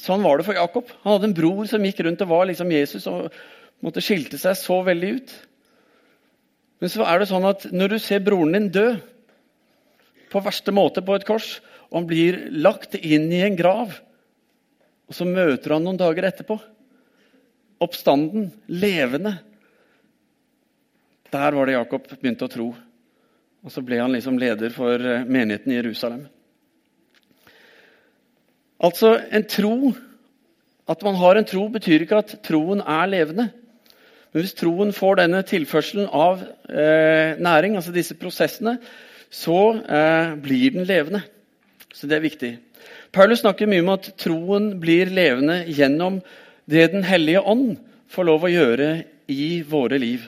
sånn 0.01 0.25
var 0.25 0.39
det 0.39 0.47
for 0.47 0.57
Jakob. 0.57 0.89
Han 1.03 1.15
hadde 1.15 1.29
en 1.29 1.37
bror 1.37 1.67
som 1.69 1.85
gikk 1.85 2.01
rundt 2.05 2.23
og 2.25 2.31
var 2.31 2.47
liksom 2.49 2.73
Jesus 2.73 3.05
og 3.11 3.29
måtte 3.85 4.01
skilte 4.03 4.39
seg 4.41 4.57
så 4.57 4.79
veldig 4.85 5.11
ut. 5.19 5.33
Men 6.81 6.93
så 6.93 7.05
er 7.05 7.21
det 7.21 7.29
sånn 7.29 7.45
at 7.45 7.67
når 7.69 7.93
du 7.93 7.99
ser 8.01 8.25
broren 8.25 8.57
din 8.57 8.71
dø 8.73 8.87
på 10.33 10.41
verste 10.41 10.73
måte 10.73 11.03
på 11.05 11.13
et 11.17 11.27
kors, 11.27 11.59
og 11.91 12.01
han 12.01 12.09
blir 12.09 12.39
lagt 12.55 12.95
inn 12.97 13.27
i 13.29 13.43
en 13.45 13.57
grav, 13.59 13.93
og 15.11 15.17
så 15.17 15.27
møter 15.27 15.75
han 15.75 15.83
noen 15.85 15.99
dager 15.99 16.25
etterpå 16.29 16.57
oppstanden, 17.81 18.51
levende. 18.69 19.37
Der 21.31 21.55
var 21.55 21.65
det 21.65 21.77
Jakob 21.77 22.07
begynte 22.13 22.45
å 22.45 22.51
tro. 22.51 22.67
Og 23.61 23.73
så 23.73 23.83
ble 23.85 23.99
han 24.01 24.13
liksom 24.13 24.39
leder 24.41 24.73
for 24.73 24.97
eh, 24.97 25.25
menigheten 25.25 25.73
i 25.73 25.77
Jerusalem. 25.77 26.25
Altså, 28.81 29.19
en 29.29 29.45
tro 29.45 29.93
At 30.89 31.03
man 31.05 31.15
har 31.15 31.37
en 31.37 31.45
tro, 31.45 31.67
betyr 31.69 32.01
ikke 32.03 32.17
at 32.19 32.31
troen 32.43 32.81
er 32.81 33.05
levende. 33.07 33.45
Men 34.33 34.43
hvis 34.43 34.57
troen 34.57 34.89
får 34.91 35.21
denne 35.21 35.39
tilførselen 35.47 36.09
av 36.11 36.41
eh, 36.67 37.37
næring, 37.39 37.77
altså 37.77 37.93
disse 37.95 38.17
prosessene, 38.19 38.73
så 39.31 39.59
eh, 39.79 40.33
blir 40.41 40.73
den 40.75 40.83
levende. 40.89 41.21
Så 41.93 42.09
det 42.09 42.17
er 42.17 42.25
viktig. 42.25 42.51
Paulus 43.13 43.39
snakker 43.45 43.69
mye 43.71 43.85
om 43.85 43.93
at 43.93 44.09
troen 44.19 44.73
blir 44.81 45.13
levende 45.13 45.61
gjennom 45.69 46.19
det 46.67 46.91
Den 46.91 47.03
hellige 47.03 47.41
ånd 47.41 47.77
får 48.11 48.27
lov 48.27 48.43
å 48.43 48.51
gjøre 48.51 48.91
i 49.31 49.61
våre 49.67 50.01
liv. 50.01 50.27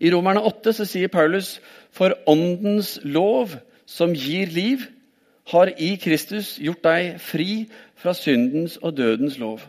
I 0.00 0.10
Romerne 0.14 0.42
8 0.48 0.72
så 0.78 0.86
sier 0.88 1.12
Paulus 1.12 1.58
for 1.92 2.14
åndens 2.30 2.98
lov, 3.04 3.52
som 3.86 4.14
gir 4.14 4.48
liv, 4.54 4.86
har 5.50 5.72
i 5.82 5.96
Kristus 6.00 6.54
gjort 6.62 6.84
deg 6.86 7.18
fri 7.20 7.66
fra 7.98 8.14
syndens 8.14 8.78
og 8.80 8.96
dødens 8.96 9.38
lov. 9.40 9.64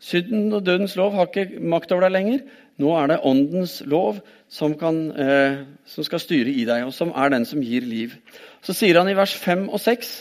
Synden 0.00 0.52
og 0.56 0.64
dødens 0.64 0.96
lov 0.96 1.12
har 1.12 1.28
ikke 1.28 1.60
makt 1.60 1.92
over 1.92 2.06
deg 2.06 2.14
lenger. 2.14 2.44
Nå 2.80 2.94
er 2.96 3.10
det 3.10 3.18
åndens 3.28 3.82
lov 3.84 4.22
som, 4.48 4.74
kan, 4.80 5.10
eh, 5.12 5.60
som, 5.84 6.06
skal 6.06 6.22
styre 6.22 6.48
i 6.48 6.64
deg, 6.64 6.86
og 6.88 6.94
som 6.96 7.12
er 7.12 7.34
den 7.34 7.44
som 7.44 7.60
gir 7.60 7.84
liv. 7.84 8.16
Så 8.64 8.72
sier 8.76 8.96
han 8.96 9.10
i 9.12 9.16
vers 9.18 9.34
5 9.36 9.68
og 9.68 9.80
6 9.82 10.14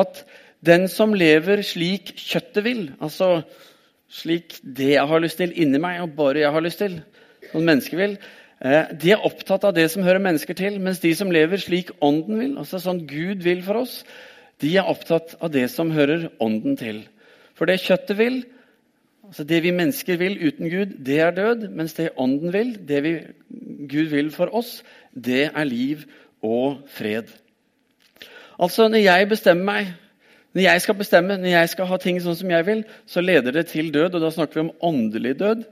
at 0.00 0.24
den 0.64 0.88
som 0.88 1.12
lever 1.14 1.60
slik 1.62 2.14
kjøttet 2.16 2.64
vil, 2.64 2.82
altså 2.96 3.44
slik 4.08 4.56
det 4.64 4.94
jeg 4.94 5.06
har 5.10 5.22
lyst 5.22 5.38
til 5.42 5.52
inni 5.52 5.78
meg, 5.82 6.00
og 6.00 6.16
bare 6.16 6.40
jeg 6.40 6.54
har 6.56 6.64
lyst 6.64 6.80
til, 6.80 6.96
som 7.52 7.66
mennesker 7.66 8.00
vil, 8.00 8.16
de 8.56 9.10
er 9.12 9.24
opptatt 9.26 9.66
av 9.68 9.74
det 9.76 9.84
som 9.92 10.04
hører 10.06 10.22
mennesker 10.24 10.56
til, 10.56 10.78
mens 10.80 11.02
de 11.02 11.10
som 11.16 11.32
lever 11.32 11.60
slik 11.60 11.90
ånden 12.00 12.38
vil, 12.40 12.54
altså 12.56 12.80
sånn 12.80 13.02
Gud 13.08 13.44
vil 13.44 13.60
for 13.66 13.82
oss, 13.82 13.98
de 14.64 14.70
er 14.80 14.88
opptatt 14.88 15.34
av 15.44 15.52
det 15.52 15.66
som 15.68 15.92
hører 15.92 16.30
ånden 16.40 16.78
til. 16.80 17.02
For 17.56 17.68
det 17.68 17.82
kjøttet 17.84 18.16
vil, 18.16 18.38
altså 19.28 19.44
det 19.48 19.60
vi 19.64 19.74
mennesker 19.76 20.16
vil 20.20 20.38
uten 20.40 20.70
Gud, 20.72 20.94
det 21.04 21.18
er 21.24 21.34
død. 21.36 21.68
Mens 21.76 21.96
det 21.98 22.14
ånden 22.16 22.52
vil, 22.54 22.72
det 22.88 23.02
vi, 23.04 23.12
Gud 23.90 24.08
vil 24.12 24.32
for 24.32 24.52
oss, 24.56 24.78
det 25.12 25.50
er 25.50 25.68
liv 25.68 26.06
og 26.44 26.82
fred. 26.92 27.28
Altså, 28.56 28.88
når 28.88 29.04
jeg 29.04 29.28
bestemmer 29.28 29.64
meg, 29.68 29.94
når 30.56 30.62
jeg 30.62 30.82
skal 30.86 30.96
bestemme, 30.96 31.36
når 31.36 31.52
jeg 31.52 31.68
skal 31.68 31.88
ha 31.90 31.96
ting 32.00 32.20
sånn 32.24 32.38
som 32.38 32.52
jeg 32.52 32.64
vil, 32.64 32.78
så 33.04 33.20
leder 33.20 33.52
det 33.52 33.66
til 33.68 33.90
død, 33.92 34.16
og 34.16 34.22
da 34.22 34.30
snakker 34.32 34.56
vi 34.56 34.64
om 34.64 34.76
åndelig 34.88 35.34
død. 35.36 35.66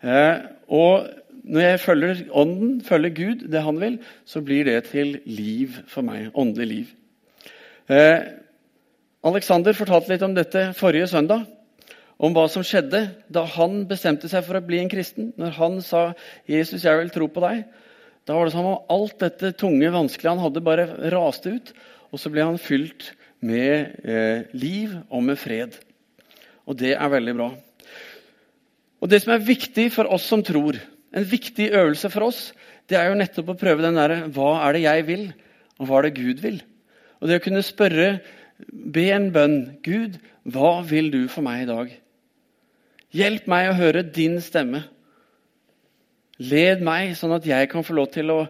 Eh, 0.00 0.38
og 0.72 1.10
når 1.44 1.66
jeg 1.66 1.80
følger 1.82 2.20
ånden, 2.32 2.78
følger 2.84 3.12
Gud, 3.12 3.42
det 3.52 3.62
han 3.62 3.80
vil, 3.80 3.98
så 4.24 4.40
blir 4.40 4.64
det 4.64 4.78
til 4.88 5.18
liv 5.28 5.76
for 5.92 6.06
meg. 6.06 6.30
Åndelig 6.32 6.68
liv. 6.70 6.92
Eh, 7.92 8.20
Alexander 9.24 9.76
fortalte 9.76 10.14
litt 10.14 10.24
om 10.24 10.36
dette 10.36 10.70
forrige 10.78 11.10
søndag. 11.12 11.44
Om 12.16 12.32
hva 12.32 12.46
som 12.48 12.64
skjedde 12.64 13.02
da 13.32 13.42
han 13.56 13.82
bestemte 13.90 14.30
seg 14.30 14.44
for 14.46 14.56
å 14.56 14.64
bli 14.64 14.80
en 14.80 14.88
kristen. 14.88 15.32
Når 15.36 15.50
han 15.58 15.80
sa 15.82 16.14
'Jesus, 16.48 16.84
jeg 16.84 16.96
vil 16.98 17.10
tro 17.10 17.28
på 17.28 17.42
deg', 17.44 17.64
da 18.24 18.34
var 18.34 18.46
det 18.46 18.52
som 18.52 18.64
om 18.64 18.84
alt 18.88 19.18
dette 19.18 19.52
tunge, 19.52 19.90
vanskelige 19.92 20.32
han 20.32 20.44
hadde, 20.44 20.64
bare 20.64 21.10
raste 21.12 21.50
ut. 21.50 21.72
Og 22.12 22.18
så 22.18 22.30
ble 22.30 22.40
han 22.40 22.58
fylt 22.58 23.12
med 23.40 24.00
eh, 24.04 24.44
liv 24.54 24.96
og 25.10 25.22
med 25.22 25.36
fred. 25.36 25.76
Og 26.64 26.78
det 26.78 26.94
er 26.96 27.08
veldig 27.08 27.34
bra. 27.36 27.50
Og 29.02 29.10
Det 29.10 29.20
som 29.20 29.34
er 29.34 29.44
viktig 29.44 29.92
for 29.92 30.08
oss 30.08 30.24
som 30.24 30.42
tror, 30.42 30.78
en 31.14 31.26
viktig 31.30 31.70
øvelse 31.72 32.10
for 32.10 32.28
oss, 32.28 32.40
det 32.90 32.98
er 32.98 33.08
jo 33.08 33.18
nettopp 33.18 33.52
å 33.54 33.58
prøve 33.58 33.84
den 33.84 33.96
derre 33.96 34.24
Hva 34.34 34.58
er 34.66 34.76
det 34.76 34.84
jeg 34.84 35.04
vil, 35.08 35.26
og 35.78 35.88
hva 35.88 36.00
er 36.00 36.08
det 36.08 36.16
Gud 36.18 36.42
vil? 36.44 36.58
Og 37.22 37.30
det 37.30 37.38
å 37.38 37.44
kunne 37.44 37.64
spørre, 37.64 38.08
be 38.68 39.06
en 39.14 39.30
bønn 39.34 39.58
Gud, 39.84 40.18
hva 40.44 40.76
vil 40.86 41.10
du 41.12 41.22
for 41.32 41.46
meg 41.46 41.64
i 41.64 41.70
dag? 41.70 41.94
Hjelp 43.14 43.46
meg 43.50 43.70
å 43.70 43.78
høre 43.78 44.02
din 44.04 44.40
stemme. 44.42 44.82
Led 46.42 46.82
meg, 46.84 47.14
sånn 47.16 47.36
at 47.36 47.46
jeg 47.46 47.70
kan 47.70 47.86
få 47.86 47.94
lov 47.96 48.10
til 48.14 48.32
å 48.34 48.40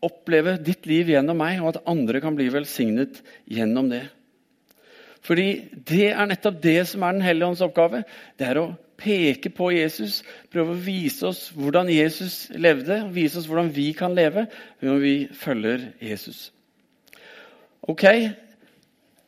oppleve 0.00 0.56
ditt 0.64 0.88
liv 0.88 1.12
gjennom 1.12 1.36
meg, 1.36 1.60
og 1.60 1.74
at 1.74 1.90
andre 1.90 2.22
kan 2.24 2.36
bli 2.36 2.48
velsignet 2.52 3.20
gjennom 3.44 3.90
det. 3.92 4.06
Fordi 5.26 5.48
det 5.86 6.06
er 6.14 6.30
nettopp 6.30 6.62
det 6.64 6.78
som 6.88 7.04
er 7.04 7.12
Den 7.12 7.26
hellige 7.26 7.50
ånds 7.52 7.64
oppgave. 7.64 8.02
Det 8.40 8.46
er 8.48 8.60
å 8.62 8.70
peke 9.00 9.50
på 9.54 9.70
Jesus, 9.74 10.20
prøve 10.52 10.74
å 10.74 10.82
vise 10.84 11.26
oss 11.30 11.48
hvordan 11.56 11.90
Jesus 11.92 12.50
levde, 12.54 13.02
vise 13.14 13.40
oss 13.40 13.48
hvordan 13.48 13.72
vi 13.74 13.90
kan 13.96 14.14
leve 14.16 14.46
når 14.84 15.00
vi 15.02 15.14
følger 15.32 15.90
Jesus. 16.04 16.50
Ok, 17.88 18.04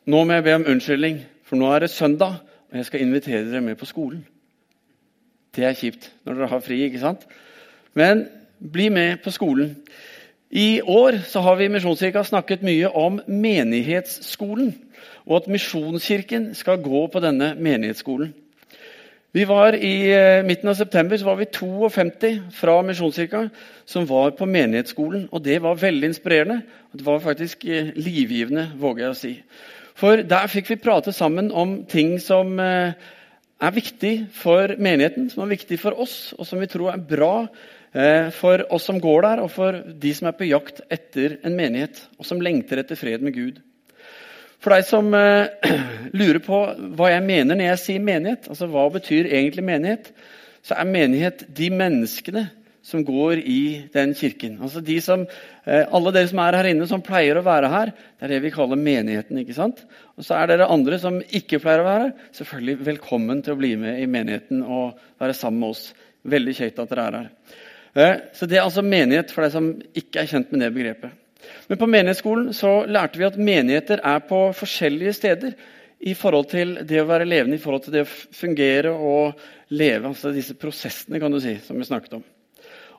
nå 0.05 0.23
må 0.23 0.37
jeg 0.37 0.45
be 0.45 0.55
om 0.59 0.67
unnskyldning, 0.75 1.23
for 1.43 1.59
nå 1.59 1.71
er 1.73 1.83
det 1.83 1.93
søndag, 1.93 2.39
og 2.69 2.79
jeg 2.79 2.87
skal 2.89 3.03
invitere 3.05 3.47
dere 3.49 3.63
med 3.65 3.79
på 3.79 3.89
skolen. 3.89 4.23
Det 5.53 5.65
er 5.67 5.77
kjipt 5.77 6.11
når 6.23 6.37
dere 6.37 6.51
har 6.53 6.63
fri, 6.65 6.79
ikke 6.85 7.01
sant? 7.01 7.25
Men 7.97 8.27
bli 8.57 8.89
med 8.93 9.21
på 9.25 9.33
skolen. 9.33 9.75
I 10.53 10.81
år 10.81 11.17
så 11.25 11.41
har 11.41 11.57
vi 11.57 11.65
i 11.65 11.73
Misjonskirka 11.73 12.21
snakket 12.23 12.61
mye 12.65 12.89
om 12.89 13.19
menighetsskolen, 13.27 14.73
og 15.25 15.41
at 15.41 15.49
Misjonskirken 15.49 16.51
skal 16.53 16.81
gå 16.83 17.07
på 17.09 17.21
denne 17.23 17.55
menighetsskolen. 17.57 18.35
Vi 19.33 19.47
var 19.49 19.73
I 19.73 20.11
eh, 20.13 20.43
midten 20.45 20.69
av 20.69 20.75
september 20.77 21.17
så 21.17 21.25
var 21.25 21.39
vi 21.39 21.47
52 21.49 22.51
fra 22.53 22.75
Misjonskirka 22.85 23.47
som 23.89 24.05
var 24.05 24.35
på 24.37 24.45
menighetsskolen. 24.45 25.23
og 25.31 25.41
Det 25.41 25.57
var 25.63 25.79
veldig 25.81 26.11
inspirerende. 26.11 26.59
Det 26.93 27.05
var 27.05 27.23
faktisk 27.23 27.65
eh, 27.65 27.89
livgivende, 27.97 28.67
våger 28.77 29.07
jeg 29.07 29.15
å 29.15 29.17
si. 29.17 29.33
For 29.97 30.21
der 30.21 30.53
fikk 30.53 30.69
vi 30.69 30.79
prate 30.83 31.15
sammen 31.17 31.49
om 31.49 31.79
ting 31.89 32.19
som 32.21 32.59
eh, 32.61 32.93
er 33.57 33.73
viktig 33.73 34.13
for 34.37 34.75
menigheten, 34.77 35.31
som 35.33 35.47
er 35.47 35.55
viktig 35.55 35.81
for 35.81 35.97
oss, 35.97 36.35
og 36.37 36.45
som 36.45 36.61
vi 36.61 36.69
tror 36.69 36.93
er 36.93 37.01
bra 37.01 37.35
for 38.33 38.63
oss 38.73 38.87
som 38.89 38.97
går 38.97 39.19
der, 39.21 39.39
og 39.43 39.51
for 39.53 39.75
de 40.01 40.11
som 40.17 40.25
er 40.25 40.33
på 40.33 40.47
jakt 40.49 40.79
etter 40.89 41.35
en 41.45 41.53
menighet, 41.53 41.99
og 42.17 42.25
som 42.25 42.41
lengter 42.41 42.81
etter 42.81 42.97
fred 42.97 43.21
med 43.21 43.35
Gud. 43.37 43.59
For 44.63 44.71
deg 44.71 44.85
som 44.87 45.11
uh, 45.11 45.51
lurer 46.19 46.39
på 46.43 46.57
hva 46.95 47.11
jeg 47.11 47.23
mener 47.25 47.57
når 47.57 47.73
jeg 47.73 47.79
sier 47.81 48.03
menighet, 48.03 48.47
altså 48.47 48.69
hva 48.71 48.87
betyr 48.93 49.27
egentlig 49.27 49.65
menighet, 49.67 50.11
så 50.63 50.77
er 50.79 50.87
menighet 50.87 51.43
de 51.51 51.67
menneskene 51.73 52.45
som 52.83 53.03
går 53.03 53.41
i 53.47 53.63
den 53.91 54.13
kirken. 54.15 54.55
Altså 54.63 54.79
de 54.83 54.95
som, 55.03 55.25
uh, 55.27 55.83
Alle 55.83 56.13
dere 56.15 56.29
som 56.31 56.39
er 56.45 56.55
her 56.59 56.69
inne, 56.71 56.87
som 56.87 57.03
pleier 57.03 57.39
å 57.39 57.43
være 57.43 57.71
her, 57.73 57.91
det 57.91 58.27
er 58.27 58.33
det 58.35 58.41
vi 58.45 58.53
kaller 58.55 58.79
menigheten. 58.79 59.41
ikke 59.41 59.57
sant? 59.57 59.83
Og 60.15 60.23
så 60.27 60.37
er 60.39 60.53
dere 60.53 60.69
andre 60.71 60.99
som 60.99 61.19
ikke 61.19 61.59
pleier 61.63 61.83
å 61.83 61.89
være 61.89 62.05
her, 62.05 62.13
selvfølgelig 62.39 62.87
velkommen 62.87 63.43
til 63.43 63.57
å 63.57 63.59
bli 63.59 63.73
med 63.81 63.99
i 63.99 64.07
menigheten 64.07 64.63
og 64.63 64.95
være 65.19 65.35
sammen 65.35 65.65
med 65.65 65.75
oss. 65.75 65.89
Veldig 66.23 66.55
kjekt 66.55 66.79
at 66.79 66.91
dere 66.93 67.09
er 67.09 67.19
her. 67.19 67.59
Uh, 67.99 68.15
så 68.31 68.47
Det 68.47 68.61
er 68.61 68.63
altså 68.63 68.85
menighet 68.87 69.35
for 69.35 69.43
deg 69.43 69.57
som 69.57 69.69
ikke 69.91 70.23
er 70.23 70.31
kjent 70.31 70.55
med 70.55 70.63
det 70.63 70.71
begrepet. 70.79 71.19
Men 71.69 71.79
på 71.79 71.89
menighetsskolen 71.89 72.51
så 72.55 72.83
lærte 72.89 73.19
vi 73.19 73.27
at 73.27 73.39
menigheter 73.39 74.03
er 74.03 74.21
på 74.27 74.45
forskjellige 74.57 75.15
steder 75.19 75.55
i 76.03 76.13
forhold 76.19 76.49
til 76.51 76.75
det 76.87 76.99
å 76.99 77.07
være 77.07 77.27
levende, 77.27 77.57
i 77.57 77.63
forhold 77.63 77.85
til 77.85 77.95
det 77.95 78.03
å 78.03 78.11
fungere 78.35 78.91
og 78.91 79.39
leve. 79.71 80.09
altså 80.09 80.33
Disse 80.35 80.55
prosessene 80.59 81.21
kan 81.21 81.31
du 81.31 81.39
si, 81.43 81.55
som 81.63 81.79
vi 81.79 81.87
snakket 81.87 82.19
om. 82.19 82.25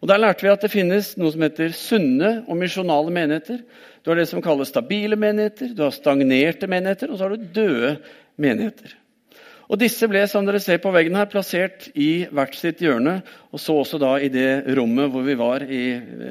Og 0.01 0.09
Der 0.09 0.21
lærte 0.21 0.45
vi 0.45 0.53
at 0.53 0.65
det 0.65 0.73
finnes 0.73 1.15
noe 1.17 1.33
som 1.33 1.45
heter 1.45 1.73
sunne 1.77 2.33
og 2.45 2.59
misjonale 2.61 3.13
menigheter. 3.15 3.63
Du 4.05 4.11
har 4.11 4.19
det 4.21 4.27
som 4.29 4.43
kalles 4.45 4.69
stabile 4.73 5.17
menigheter, 5.17 5.73
du 5.73 5.81
har 5.81 5.95
stagnerte 5.97 6.69
menigheter, 6.69 7.09
og 7.09 7.17
så 7.17 7.25
har 7.29 7.37
du 7.37 7.47
døde 7.57 7.95
menigheter. 8.37 8.97
Og 9.65 9.81
Disse 9.81 10.05
ble 10.11 10.27
som 10.29 10.45
dere 10.45 10.61
ser 10.61 10.81
på 10.83 10.93
veggen 10.93 11.17
her, 11.17 11.31
plassert 11.33 11.89
i 11.97 12.27
hvert 12.29 12.57
sitt 12.57 12.83
hjørne, 12.85 13.23
og 13.49 13.63
så 13.63 13.79
også 13.81 14.01
da 14.03 14.19
i 14.21 14.29
det 14.33 14.77
rommet 14.77 15.09
hvor 15.13 15.25
vi 15.25 15.39
var 15.41 15.65
i 15.65 15.83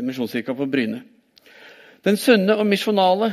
Misjonskirka 0.05 0.53
på 0.57 0.69
Bryne. 0.69 1.01
Den 2.03 2.17
sunne 2.19 2.57
og 2.59 2.67
misjonale 2.67 3.29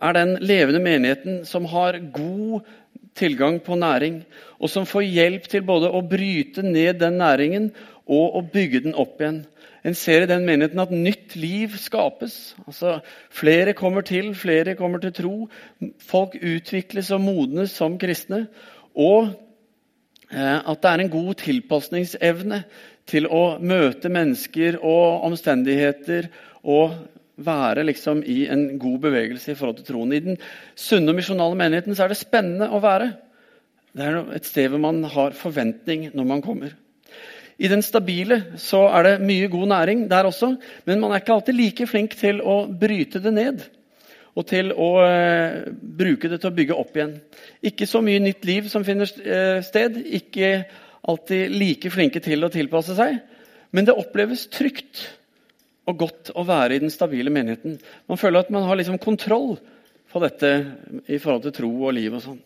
er 0.00 0.16
den 0.16 0.34
levende 0.44 0.80
menigheten 0.84 1.44
som 1.48 1.64
har 1.72 1.96
god 2.12 2.66
tilgang 3.16 3.58
på 3.64 3.78
næring, 3.80 4.20
og 4.60 4.70
som 4.70 4.86
får 4.88 5.06
hjelp 5.08 5.48
til 5.48 5.64
både 5.66 5.88
å 5.88 6.02
bryte 6.04 6.62
ned 6.64 7.00
den 7.00 7.16
næringen 7.20 7.70
og 8.04 8.36
å 8.36 8.42
bygge 8.52 8.82
den 8.84 8.96
opp 8.98 9.20
igjen. 9.20 9.44
En 9.84 9.96
ser 9.96 10.26
i 10.26 10.28
den 10.28 10.44
menigheten 10.44 10.82
at 10.82 10.92
nytt 10.92 11.36
liv 11.40 11.76
skapes. 11.80 12.54
Altså, 12.66 12.98
Flere 13.32 13.72
kommer 13.72 14.04
til, 14.04 14.34
flere 14.36 14.74
kommer 14.76 15.00
til 15.00 15.14
tro. 15.16 15.36
Folk 16.04 16.36
utvikles 16.36 17.08
og 17.16 17.22
modnes 17.24 17.72
som 17.72 17.96
kristne. 17.98 18.42
Og 18.92 19.30
eh, 20.28 20.58
at 20.60 20.82
det 20.82 20.90
er 20.90 21.04
en 21.06 21.12
god 21.12 21.32
tilpasningsevne 21.40 22.60
til 23.08 23.30
å 23.32 23.56
møte 23.64 24.12
mennesker 24.12 24.76
og 24.84 25.24
omstendigheter 25.30 26.28
og 26.60 26.98
være 27.44 27.86
liksom 27.88 28.22
i 28.26 28.44
en 28.52 28.66
god 28.80 28.98
bevegelse 29.06 29.52
i 29.52 29.58
forhold 29.58 29.80
til 29.80 29.88
troen. 29.90 30.12
I 30.12 30.22
den 30.24 30.38
sunne 30.78 31.14
misjonale 31.16 31.58
menigheten 31.58 31.96
så 31.96 32.04
er 32.04 32.12
det 32.12 32.20
spennende 32.20 32.70
å 32.70 32.82
være. 32.82 33.10
Det 33.96 34.06
er 34.06 34.20
et 34.36 34.46
sted 34.46 34.70
hvor 34.70 34.82
man 34.82 35.02
har 35.10 35.36
forventning 35.36 36.10
når 36.14 36.28
man 36.28 36.44
kommer. 36.44 36.76
I 37.60 37.68
den 37.68 37.82
stabile 37.84 38.38
så 38.60 38.86
er 38.88 39.04
det 39.04 39.26
mye 39.26 39.50
god 39.52 39.66
næring 39.68 40.06
der 40.08 40.28
også, 40.30 40.54
men 40.88 41.00
man 41.00 41.12
er 41.12 41.20
ikke 41.20 41.34
alltid 41.34 41.58
like 41.58 41.86
flink 41.90 42.16
til 42.16 42.40
å 42.40 42.62
bryte 42.70 43.20
det 43.20 43.34
ned. 43.36 43.66
Og 44.38 44.46
til 44.46 44.70
å 44.72 44.90
eh, 45.02 45.66
bruke 45.68 46.30
det 46.30 46.38
til 46.40 46.52
å 46.52 46.54
bygge 46.56 46.76
opp 46.78 46.94
igjen. 46.96 47.16
Ikke 47.66 47.88
så 47.90 48.00
mye 48.04 48.22
nytt 48.22 48.46
liv 48.48 48.68
som 48.70 48.86
finner 48.86 49.10
eh, 49.20 49.58
sted. 49.66 49.98
Ikke 50.06 50.52
alltid 51.10 51.50
like 51.50 51.90
flinke 51.92 52.22
til 52.24 52.46
å 52.46 52.52
tilpasse 52.52 52.94
seg. 52.96 53.18
Men 53.74 53.88
det 53.88 53.96
oppleves 53.98 54.46
trygt 54.54 55.02
og 55.88 55.98
godt 55.98 56.32
å 56.36 56.44
være 56.46 56.76
i 56.76 56.82
den 56.82 56.92
stabile 56.92 57.32
menigheten. 57.32 57.78
Man 58.08 58.20
føler 58.20 58.44
at 58.44 58.52
man 58.54 58.66
har 58.68 58.78
liksom 58.78 59.00
kontroll 59.02 59.56
på 60.10 60.22
dette 60.24 60.52
i 61.06 61.18
forhold 61.18 61.46
til 61.46 61.56
tro 61.60 61.70
og 61.86 61.94
liv 61.96 62.14
og 62.14 62.24
sånn. 62.24 62.40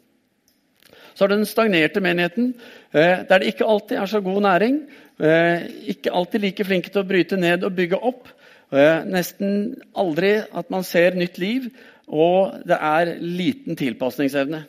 Så 1.15 1.25
har 1.25 1.31
du 1.31 1.37
den 1.37 1.47
stagnerte 1.47 2.03
menigheten, 2.03 2.55
eh, 2.93 3.23
der 3.29 3.39
det 3.39 3.53
ikke 3.53 3.69
alltid 3.71 3.99
er 4.01 4.11
så 4.11 4.21
god 4.21 4.43
næring. 4.43 4.81
Eh, 5.21 5.67
ikke 5.95 6.11
alltid 6.11 6.43
like 6.43 6.65
flinke 6.65 6.91
til 6.91 7.05
å 7.05 7.09
bryte 7.09 7.39
ned 7.39 7.65
og 7.65 7.77
bygge 7.77 8.01
opp. 8.03 8.29
Eh, 8.73 9.05
nesten 9.07 9.77
aldri 9.95 10.43
at 10.43 10.71
man 10.71 10.83
ser 10.83 11.15
nytt 11.15 11.39
liv, 11.39 11.71
og 12.09 12.67
det 12.67 12.79
er 12.81 13.15
liten 13.21 13.77
tilpasningsevne. 13.77 14.65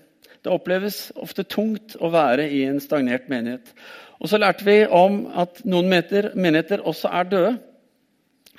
Det 0.46 0.54
oppleves 0.54 1.12
ofte 1.18 1.44
tungt 1.44 1.96
å 1.98 2.12
være 2.14 2.46
i 2.54 2.64
en 2.70 2.80
stagnert 2.80 3.26
menighet. 3.28 3.74
Og 4.22 4.30
så 4.30 4.38
lærte 4.38 4.64
vi 4.64 4.84
om 4.86 5.26
at 5.34 5.64
noen 5.66 5.90
menigheter 5.90 6.86
også 6.86 7.10
er 7.10 7.32
døde. 7.32 7.56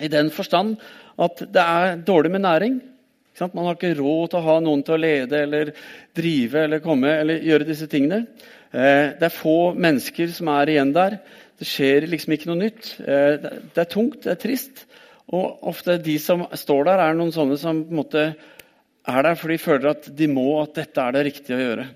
I 0.00 0.11
den 0.12 0.31
forstand 0.35 0.76
at 1.17 1.41
det 1.53 1.62
er 1.62 1.97
dårlig 2.05 2.33
med 2.35 2.45
næring. 2.45 2.76
Man 3.53 3.67
har 3.67 3.76
ikke 3.76 3.97
råd 3.99 4.31
til 4.33 4.41
å 4.41 4.47
ha 4.47 4.59
noen 4.65 4.83
til 4.85 4.97
å 4.97 5.00
lede 5.00 5.41
eller 5.45 5.73
drive 6.17 6.62
eller 6.65 6.85
komme 6.85 7.11
eller 7.21 7.45
gjøre 7.45 7.69
disse 7.69 7.88
tingene. 7.93 8.23
Eh, 8.73 9.12
det 9.19 9.29
er 9.29 9.35
få 9.35 9.75
mennesker 9.76 10.33
som 10.33 10.49
er 10.55 10.73
igjen 10.73 10.95
der. 10.97 11.19
Det 11.57 11.69
skjer 11.69 12.09
liksom 12.09 12.33
ikke 12.37 12.49
noe 12.50 12.62
nytt. 12.62 12.95
Eh, 13.00 13.37
det 13.75 13.83
er 13.83 13.93
tungt, 13.93 14.23
det 14.25 14.33
er 14.35 14.41
trist. 14.41 14.87
Og 15.37 15.69
ofte 15.69 15.99
de 16.00 16.17
som 16.23 16.47
står 16.55 16.88
der, 16.88 17.03
er 17.03 17.19
noen 17.19 17.35
sånne 17.35 17.59
som 17.61 17.83
på 17.85 17.93
en 17.93 18.00
måte 18.00 18.25
er 19.07 19.23
der 19.23 19.38
fordi 19.38 19.57
de 19.57 19.62
føler 19.62 19.93
at 19.93 20.09
de 20.19 20.29
må, 20.31 20.49
at 20.62 20.75
dette 20.79 21.03
er 21.03 21.15
det 21.15 21.25
riktige 21.29 21.59
å 21.59 21.65
gjøre. 21.65 21.87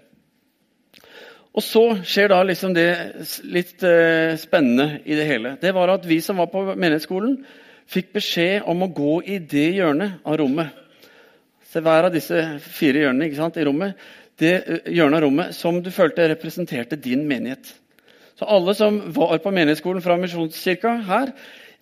Og 1.50 1.64
så 1.66 1.83
skjer 2.07 2.30
da 2.30 2.45
liksom 2.47 2.75
det 2.76 2.90
litt 3.50 3.83
eh, 3.87 4.37
spennende 4.38 5.00
i 5.02 5.16
det 5.19 5.26
hele. 5.26 5.57
Det 5.62 5.73
var 5.75 5.97
at 5.97 6.07
vi 6.07 6.21
som 6.23 6.38
var 6.38 6.50
på 6.52 6.62
menighetsskolen, 6.71 7.40
fikk 7.90 8.12
beskjed 8.16 8.68
om 8.70 8.85
å 8.87 8.92
gå 8.94 9.16
i 9.26 9.40
det 9.42 9.68
hjørnet 9.80 10.23
av 10.25 10.38
rommet 10.40 10.76
Se 11.70 11.78
hver 11.78 12.09
av 12.09 12.11
disse 12.11 12.35
fire 12.64 13.04
hjørnene 13.04 13.37
sant, 13.38 13.54
i 13.61 13.62
rommet, 13.62 13.99
det 14.42 14.80
hjørnet 14.90 15.20
av 15.20 15.23
rommet 15.23 15.54
som 15.54 15.76
du 15.78 15.92
følte 15.94 16.26
representerte 16.32 16.99
din 16.99 17.23
menighet. 17.30 17.68
Så 18.35 18.49
alle 18.50 18.75
som 18.75 18.97
var 19.14 19.37
på 19.38 19.52
menighetsskolen 19.54 20.02
fra 20.02 20.16
Misjonskirka 20.18 20.97
her, 21.06 21.30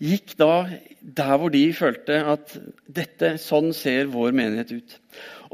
gikk 0.03 0.35
da 0.37 0.67
der 1.01 1.39
hvor 1.41 1.55
de 1.55 1.63
følte 1.73 2.19
at 2.35 2.53
dette, 2.85 3.37
sånn 3.41 3.71
ser 3.77 4.11
vår 4.13 4.37
menighet 4.37 4.75
ut. 4.77 4.99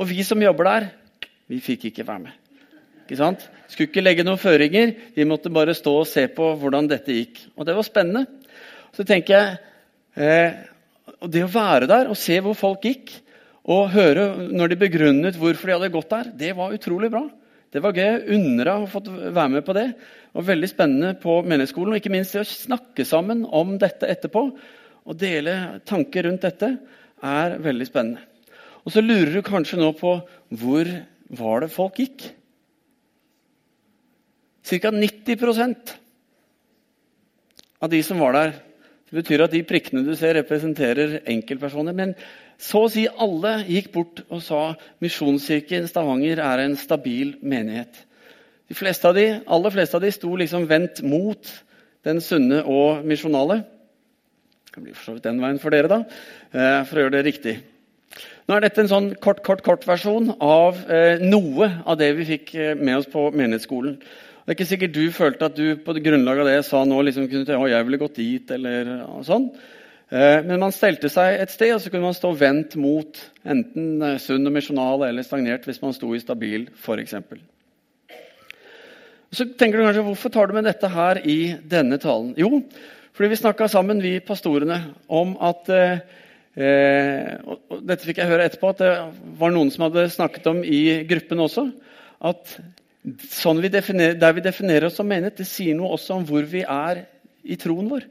Og 0.00 0.08
vi 0.10 0.24
som 0.26 0.42
jobber 0.42 0.70
der, 0.70 0.88
vi 1.52 1.60
fikk 1.62 1.92
ikke 1.92 2.06
være 2.08 2.24
med. 2.24 2.40
Ikke 3.04 3.20
sant? 3.20 3.44
Skulle 3.68 3.92
ikke 3.92 4.02
legge 4.02 4.24
noen 4.26 4.40
føringer. 4.40 4.96
Vi 5.14 5.28
måtte 5.28 5.52
bare 5.52 5.76
stå 5.76 5.94
og 6.00 6.08
se 6.10 6.26
på 6.32 6.48
hvordan 6.58 6.88
dette 6.90 7.14
gikk. 7.14 7.38
Og 7.54 7.68
det 7.68 7.76
var 7.76 7.86
spennende. 7.86 8.24
Så 8.96 9.06
tenker 9.06 9.36
jeg 9.36 9.73
eh, 10.16 10.56
Det 11.28 11.44
å 11.44 11.52
være 11.52 11.88
der 11.90 12.10
og 12.10 12.18
se 12.18 12.38
hvor 12.42 12.56
folk 12.58 12.84
gikk, 12.84 13.14
og 13.64 13.94
høre 13.94 14.26
når 14.52 14.72
de 14.74 14.80
begrunnet 14.82 15.38
hvorfor 15.40 15.70
de 15.70 15.76
hadde 15.78 15.94
gått 15.94 16.10
der, 16.12 16.30
det 16.36 16.52
var 16.56 16.74
utrolig 16.76 17.08
bra. 17.12 17.24
Det 17.74 17.80
var 17.82 17.96
gøy. 17.96 18.36
Undra 18.36 18.76
å 18.78 18.90
fått 18.90 19.08
være 19.10 19.50
med 19.56 19.64
på 19.66 19.74
det. 19.74 19.88
Og 20.36 20.44
Veldig 20.46 20.68
spennende 20.70 21.14
på 21.18 21.40
menighetsskolen. 21.42 21.94
Og 21.94 21.98
ikke 21.98 22.12
minst 22.12 22.36
det 22.36 22.44
å 22.44 22.46
snakke 22.46 23.06
sammen 23.08 23.42
om 23.48 23.74
dette 23.80 24.06
etterpå 24.06 24.44
og 25.04 25.18
dele 25.20 25.80
tanker 25.88 26.28
rundt 26.28 26.44
dette 26.44 26.70
er 27.24 27.56
veldig 27.64 27.88
spennende. 27.88 28.22
Og 28.84 28.92
så 28.92 29.02
lurer 29.02 29.32
du 29.32 29.42
kanskje 29.44 29.80
nå 29.80 29.90
på 29.96 30.16
hvor 30.60 30.90
var 31.34 31.64
det 31.64 31.72
folk 31.72 31.98
gikk? 31.98 32.28
Ca. 34.64 34.92
90% 34.92 35.94
av 37.84 37.90
de 37.92 38.00
som 38.04 38.20
var 38.20 38.36
der. 38.36 38.54
Det 39.14 39.22
betyr 39.22 39.44
at 39.44 39.52
de 39.54 39.60
prikkene 39.62 40.00
du 40.02 40.16
ser, 40.18 40.34
representerer 40.34 41.20
enkeltpersoner. 41.30 41.94
Men 41.94 42.16
så 42.58 42.80
å 42.82 42.88
si 42.90 43.04
alle 43.06 43.60
gikk 43.68 43.92
bort 43.94 44.24
og 44.26 44.40
sa 44.42 44.62
Misjonskirken 45.04 45.86
Stavanger 45.86 46.42
er 46.42 46.62
en 46.64 46.74
stabil 46.74 47.36
menighet. 47.38 47.94
De 48.66 48.74
fleste 48.74 49.06
av 49.06 49.14
de, 49.14 49.28
aller 49.46 49.70
fleste 49.70 49.94
av 49.94 50.02
de 50.02 50.10
sto 50.10 50.32
liksom 50.34 50.66
vendt 50.66 51.04
mot 51.06 51.52
den 52.02 52.18
sunne 52.26 52.64
og 52.66 53.06
misjonale. 53.06 53.60
Det 54.74 54.82
blir 54.82 54.98
for 54.98 55.06
så 55.06 55.14
vidt 55.14 55.30
den 55.30 55.38
veien 55.46 55.62
for 55.62 55.70
dere, 55.70 55.94
da, 55.94 56.00
eh, 56.50 56.82
for 56.82 56.98
å 56.98 57.06
gjøre 57.06 57.14
det 57.20 57.24
riktig. 57.28 57.56
Nå 58.50 58.58
er 58.58 58.66
dette 58.66 58.82
en 58.82 58.90
sånn 58.96 59.10
kort 59.22 59.46
kort, 59.46 59.62
kort 59.62 59.86
versjon 59.86 60.32
av 60.42 60.82
eh, 60.90 61.22
noe 61.22 61.70
av 61.86 62.02
det 62.02 62.10
vi 62.18 62.26
fikk 62.34 62.54
eh, 62.58 62.74
med 62.74 62.98
oss 62.98 63.12
på 63.14 63.28
menighetsskolen. 63.30 64.00
Det 64.44 64.52
er 64.52 64.56
ikke 64.58 64.68
sikkert 64.68 64.92
du 64.92 65.04
følte 65.08 65.46
at 65.48 65.54
du 65.56 65.78
på 65.80 65.94
grunnlag 66.04 66.42
av 66.42 66.48
det 66.50 66.58
sa 66.66 66.82
nå, 66.84 66.98
liksom 67.06 67.30
kunne 67.32 67.56
å, 67.56 67.68
jeg 67.70 67.86
ville 67.88 68.00
gått 68.02 68.18
dit, 68.20 68.50
eller 68.52 68.90
sånn. 69.24 69.46
Eh, 70.12 70.42
men 70.44 70.60
man 70.60 70.74
stelte 70.74 71.08
seg 71.08 71.38
et 71.40 71.52
sted, 71.54 71.72
og 71.72 71.80
så 71.80 71.88
kunne 71.88 72.10
man 72.10 72.16
stå 72.16 72.28
vendt 72.36 72.76
mot 72.76 73.22
enten 73.48 74.04
eh, 74.04 74.18
sunn 74.20 74.44
og 74.44 74.52
misjonal 74.52 75.06
eller 75.06 75.24
stagnert 75.24 75.64
hvis 75.64 75.80
man 75.80 75.96
sto 75.96 76.12
i 76.12 76.20
stabil, 76.20 76.68
f.eks. 76.76 77.16
Så 79.34 79.48
tenker 79.56 79.80
du 79.80 79.86
kanskje, 79.86 80.04
Hvorfor 80.10 80.36
tar 80.36 80.52
du 80.52 80.54
med 80.58 80.68
dette 80.68 80.92
her 80.92 81.22
i 81.24 81.38
denne 81.64 81.96
talen? 82.02 82.36
Jo, 82.36 82.60
fordi 83.16 83.32
vi 83.32 83.40
snakka 83.40 83.72
sammen, 83.72 84.04
vi 84.04 84.18
pastorene, 84.28 84.82
om 85.08 85.38
at 85.40 85.72
eh, 85.72 86.04
og 87.48 87.80
Dette 87.82 88.04
fikk 88.04 88.20
jeg 88.20 88.30
høre 88.30 88.44
etterpå, 88.46 88.76
at 88.76 88.84
det 88.84 88.92
var 89.40 89.56
noen 89.56 89.72
som 89.74 89.88
hadde 89.88 90.04
snakket 90.12 90.52
om 90.52 90.60
i 90.62 91.00
gruppen 91.08 91.40
også. 91.48 91.70
At 92.22 92.58
sånn 93.04 93.60
vi 93.60 93.68
der 93.68 94.32
vi 94.36 94.44
definerer 94.44 94.88
oss 94.88 94.98
som 95.00 95.08
menighet, 95.08 95.36
det 95.36 95.48
sier 95.48 95.76
noe 95.76 95.92
også 95.96 96.18
om 96.18 96.26
hvor 96.28 96.46
vi 96.48 96.62
er 96.64 97.04
i 97.44 97.56
troen 97.60 97.90
vår 97.90 98.06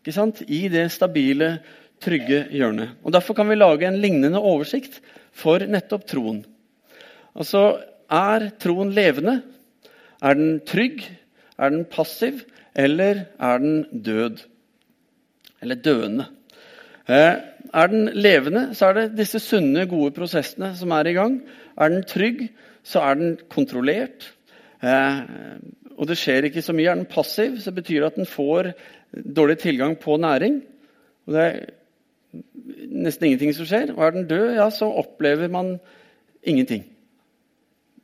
Ikke 0.00 0.14
sant? 0.14 0.42
i 0.46 0.66
det 0.70 0.88
stabile, 0.94 1.60
trygge 2.02 2.44
hjørnet. 2.52 2.98
Og 3.02 3.14
Derfor 3.14 3.34
kan 3.38 3.48
vi 3.48 3.56
lage 3.56 3.86
en 3.88 4.00
lignende 4.02 4.42
oversikt 4.42 5.00
for 5.32 5.62
nettopp 5.64 6.06
troen. 6.06 6.44
Altså, 7.34 7.82
Er 8.06 8.50
troen 8.62 8.92
levende? 8.94 9.40
Er 10.22 10.34
den 10.34 10.60
trygg? 10.62 11.02
Er 11.58 11.70
den 11.70 11.84
passiv? 11.90 12.44
Eller 12.74 13.24
er 13.40 13.58
den 13.58 13.82
død? 13.90 14.44
Eller 15.62 15.74
døende? 15.74 16.28
Eh, 17.08 17.34
er 17.74 17.86
den 17.90 18.10
levende, 18.14 18.74
så 18.74 18.90
er 18.90 18.94
det 18.94 19.18
disse 19.18 19.40
sunne, 19.42 19.88
gode 19.90 20.12
prosessene 20.14 20.72
som 20.78 20.92
er 20.94 21.10
i 21.10 21.16
gang. 21.16 21.40
Er 21.78 21.90
den 21.92 22.04
trygg, 22.06 22.48
så 22.86 23.02
er 23.02 23.18
den 23.18 23.36
kontrollert. 23.50 24.28
Eh, 24.84 25.20
og 25.96 26.08
det 26.10 26.18
skjer 26.20 26.48
ikke 26.48 26.62
så 26.64 26.74
mye. 26.76 26.90
Er 26.92 27.00
den 27.00 27.10
passiv, 27.10 27.58
så 27.62 27.72
betyr 27.74 28.02
det 28.02 28.10
at 28.12 28.20
den 28.20 28.28
får 28.28 28.72
dårlig 29.12 29.58
tilgang 29.62 29.96
på 29.98 30.18
næring. 30.20 30.60
og 31.26 31.34
Det 31.34 31.44
er 31.46 31.56
nesten 32.90 33.28
ingenting 33.28 33.54
som 33.56 33.68
skjer. 33.68 33.94
Og 33.96 34.04
er 34.04 34.14
den 34.14 34.28
død, 34.30 34.54
ja, 34.58 34.68
så 34.70 34.90
opplever 35.02 35.50
man 35.52 35.76
ingenting. 36.46 36.84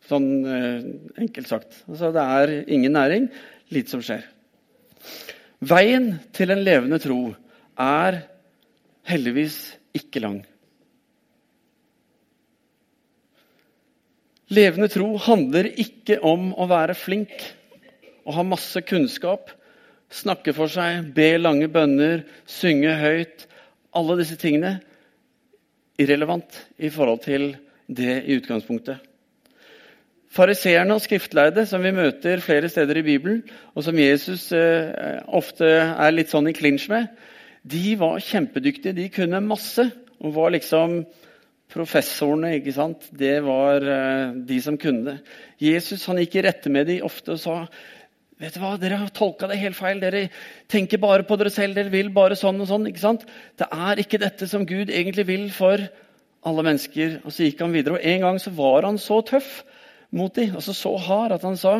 Sånn 0.09 0.29
eh, 0.49 0.87
enkelt 1.23 1.51
sagt. 1.51 1.83
Altså, 1.87 2.11
det 2.14 2.23
er 2.38 2.55
ingen 2.66 2.97
næring, 2.97 3.29
lite 3.71 3.95
som 3.95 4.03
skjer. 4.03 4.25
Veien 5.62 6.16
til 6.35 6.51
en 6.51 6.64
levende 6.66 6.99
tro 6.99 7.21
er 7.79 8.25
heldigvis 9.07 9.61
ikke 9.95 10.25
lang. 10.25 10.40
Levende 14.53 14.91
tro 14.93 15.15
handler 15.23 15.71
ikke 15.81 16.19
om 16.29 16.51
å 16.61 16.67
være 16.69 16.97
flink 16.99 17.33
og 18.27 18.37
ha 18.37 18.45
masse 18.45 18.83
kunnskap 18.85 19.51
snakke 20.12 20.53
for 20.57 20.69
seg, 20.69 21.09
be 21.17 21.35
lange 21.41 21.71
bønner, 21.73 22.27
synge 22.45 22.93
høyt 23.01 23.47
Alle 23.97 24.17
disse 24.21 24.38
tingene 24.41 24.79
irrelevant 26.01 26.57
i 26.81 26.88
forhold 26.93 27.21
til 27.27 27.51
det 27.93 28.23
i 28.25 28.38
utgangspunktet. 28.38 29.03
Fariseerne 30.33 30.97
og 30.97 31.03
skriftlærde, 31.05 31.67
som 31.69 31.85
vi 31.85 31.93
møter 31.93 32.41
flere 32.41 32.71
steder 32.73 33.03
i 33.03 33.05
Bibelen, 33.05 33.43
og 33.77 33.85
som 33.85 33.99
Jesus 34.01 34.47
eh, 34.57 35.21
ofte 35.29 35.69
er 35.69 36.15
litt 36.15 36.33
sånn 36.33 36.49
i 36.49 36.55
klinsj 36.57 36.88
med, 36.88 37.11
de 37.69 37.93
var 38.01 38.17
kjempedyktige. 38.25 38.97
De 38.97 39.11
kunne 39.12 39.43
masse 39.45 39.85
og 40.23 40.33
var 40.38 40.55
liksom 40.57 41.03
professorene. 41.73 42.55
ikke 42.59 42.75
sant? 42.77 43.09
Det 43.11 43.39
var 43.45 43.83
eh, 43.83 44.37
de 44.49 44.61
som 44.65 44.79
kunne 44.81 45.05
det. 45.17 45.35
Jesus 45.63 46.07
han 46.09 46.21
gikk 46.23 46.39
i 46.39 46.47
rette 46.49 46.73
med 46.73 46.89
dem 46.91 47.05
ofte 47.09 47.37
og 47.37 47.43
sa 47.43 47.59
Vet 48.43 48.57
du 48.57 48.59
hva, 48.59 48.73
Dere 48.81 48.97
har 48.99 49.11
tolka 49.15 49.47
det 49.47 49.61
helt 49.61 49.79
feil. 49.79 50.01
Dere 50.03 50.25
tenker 50.67 50.99
bare 50.99 51.23
på 51.23 51.37
dere 51.39 51.53
selv. 51.55 51.77
Dere 51.79 51.93
vil 51.93 52.09
bare 52.11 52.35
sånn 52.35 52.59
og 52.59 52.67
sånn. 52.67 52.89
ikke 52.91 53.03
sant? 53.05 53.23
Det 53.55 53.69
er 53.71 54.01
ikke 54.03 54.19
dette 54.19 54.49
som 54.51 54.65
Gud 54.67 54.91
egentlig 54.91 55.29
vil 55.29 55.45
for 55.55 55.85
alle 56.43 56.65
mennesker. 56.67 57.21
Og 57.23 57.31
så 57.31 57.47
gikk 57.47 57.63
han 57.63 57.75
videre. 57.77 58.01
Og 58.01 58.03
En 58.03 58.25
gang 58.27 58.41
så 58.43 58.51
var 58.57 58.89
han 58.89 58.99
så 58.99 59.21
tøff 59.29 59.61
mot 60.11 60.35
dem, 60.35 60.57
altså 60.59 60.75
så 60.75 60.97
hard, 61.01 61.37
at 61.39 61.47
han 61.47 61.55
sa 61.57 61.79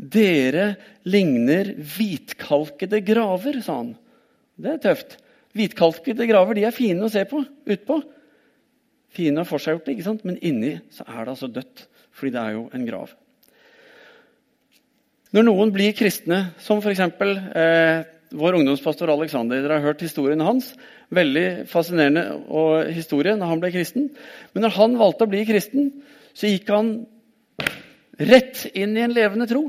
Dere 0.00 0.74
ligner 1.06 1.74
hvitkalkede 1.78 3.02
graver, 3.06 3.60
sa 3.62 3.78
han. 3.82 3.94
Det 4.60 4.74
er 4.74 4.82
tøft. 4.82 5.18
Hvitkalkede 5.56 6.26
graver 6.26 6.58
de 6.58 6.64
er 6.66 6.74
fine 6.74 7.04
å 7.04 7.12
se 7.12 7.22
på 7.28 7.42
utpå. 7.44 8.00
Fine 9.14 9.42
og 9.42 9.48
forseggjorte, 9.50 9.94
ikke 9.94 10.06
sant? 10.06 10.22
men 10.24 10.38
inni 10.38 10.76
så 10.94 11.06
er 11.08 11.24
det 11.24 11.34
altså 11.34 11.50
dødt. 11.50 11.86
Fordi 12.14 12.32
det 12.34 12.40
er 12.42 12.54
jo 12.56 12.68
en 12.74 12.86
grav. 12.86 13.12
Når 15.34 15.46
noen 15.46 15.70
blir 15.74 15.94
kristne, 15.94 16.40
som 16.62 16.82
f.eks. 16.82 17.00
Eh, 17.00 18.00
vår 18.30 18.56
ungdomspastor 18.60 19.10
Alexander 19.10 19.58
Dere 19.62 19.78
har 19.78 19.90
hørt 19.90 20.02
historien 20.04 20.42
hans. 20.42 20.72
Veldig 21.14 21.66
fascinerende 21.70 22.90
historie 22.94 23.34
når 23.38 23.52
han 23.54 23.62
ble 23.62 23.72
kristen. 23.74 24.08
Men 24.54 24.66
når 24.66 24.76
han 24.76 24.98
valgte 24.98 25.26
å 25.26 25.30
bli 25.30 25.42
kristen, 25.48 25.90
så 26.34 26.50
gikk 26.50 26.70
han 26.70 26.92
rett 28.20 28.66
inn 28.74 28.96
i 28.98 29.04
en 29.06 29.14
levende 29.14 29.48
tro. 29.50 29.64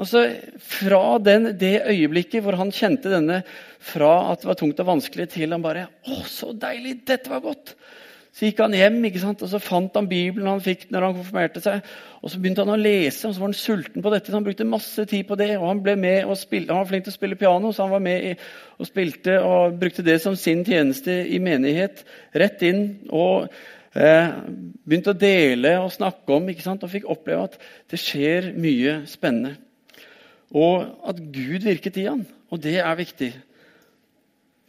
Altså, 0.00 0.24
Fra 0.64 1.18
den, 1.22 1.52
det 1.60 1.82
øyeblikket 1.90 2.42
hvor 2.44 2.56
han 2.58 2.72
kjente 2.72 3.12
denne 3.12 3.42
fra 3.84 4.30
at 4.32 4.42
det 4.42 4.48
var 4.48 4.58
tungt 4.58 4.80
og 4.80 4.88
vanskelig, 4.94 5.28
til 5.34 5.52
han 5.52 5.64
bare 5.64 5.88
Å, 6.08 6.22
så 6.28 6.54
deilig! 6.56 7.02
Dette 7.08 7.30
var 7.32 7.44
godt! 7.44 7.74
Så 8.30 8.46
gikk 8.46 8.60
han 8.62 8.74
hjem 8.76 9.00
ikke 9.08 9.22
sant? 9.24 9.40
og 9.42 9.50
så 9.50 9.58
fant 9.62 9.96
han 9.98 10.08
Bibelen 10.10 10.46
han 10.46 10.62
fikk 10.62 10.86
når 10.92 11.06
han 11.06 11.16
konfirmerte 11.18 11.62
seg. 11.64 11.86
og 12.22 12.30
Så 12.30 12.38
begynte 12.38 12.62
han 12.62 12.72
å 12.76 12.78
lese, 12.78 13.26
og 13.26 13.34
så 13.34 13.42
var 13.42 13.50
han 13.50 13.58
sulten 13.58 14.04
på 14.04 14.12
dette. 14.14 14.30
så 14.30 14.38
Han 14.38 14.46
brukte 14.46 14.68
masse 14.68 15.04
tid 15.10 15.26
på 15.26 15.38
det. 15.40 15.50
og 15.58 15.66
Han 15.66 15.82
ble 15.82 15.96
med 15.98 16.30
og 16.30 16.38
spilte, 16.38 16.70
han 16.72 16.84
var 16.84 16.90
flink 16.92 17.08
til 17.08 17.14
å 17.14 17.18
spille 17.18 17.40
piano, 17.40 17.72
så 17.72 17.88
han 17.88 17.94
var 17.96 18.04
med 18.04 18.46
og 18.78 18.86
spilte 18.86 19.40
og 19.42 19.80
brukte 19.80 20.06
det 20.06 20.20
som 20.22 20.38
sin 20.38 20.62
tjeneste 20.64 21.18
i 21.26 21.42
menighet. 21.42 22.04
Rett 22.32 22.62
inn 22.62 22.84
og 23.10 23.50
eh, 23.98 24.30
begynte 24.86 25.10
å 25.10 25.20
dele 25.26 25.74
og 25.82 25.92
snakke 25.92 26.38
om 26.38 26.48
ikke 26.54 26.68
sant? 26.68 26.86
og 26.86 26.94
fikk 26.94 27.10
oppleve 27.10 27.50
at 27.50 27.58
det 27.90 27.98
skjer 27.98 28.52
mye 28.54 29.00
spennende. 29.10 29.56
Og 30.54 30.86
at 31.06 31.18
Gud 31.34 31.66
virket 31.66 31.98
i 31.98 32.06
han. 32.06 32.24
Og 32.50 32.62
det 32.62 32.78
er 32.82 32.98
viktig. 32.98 33.34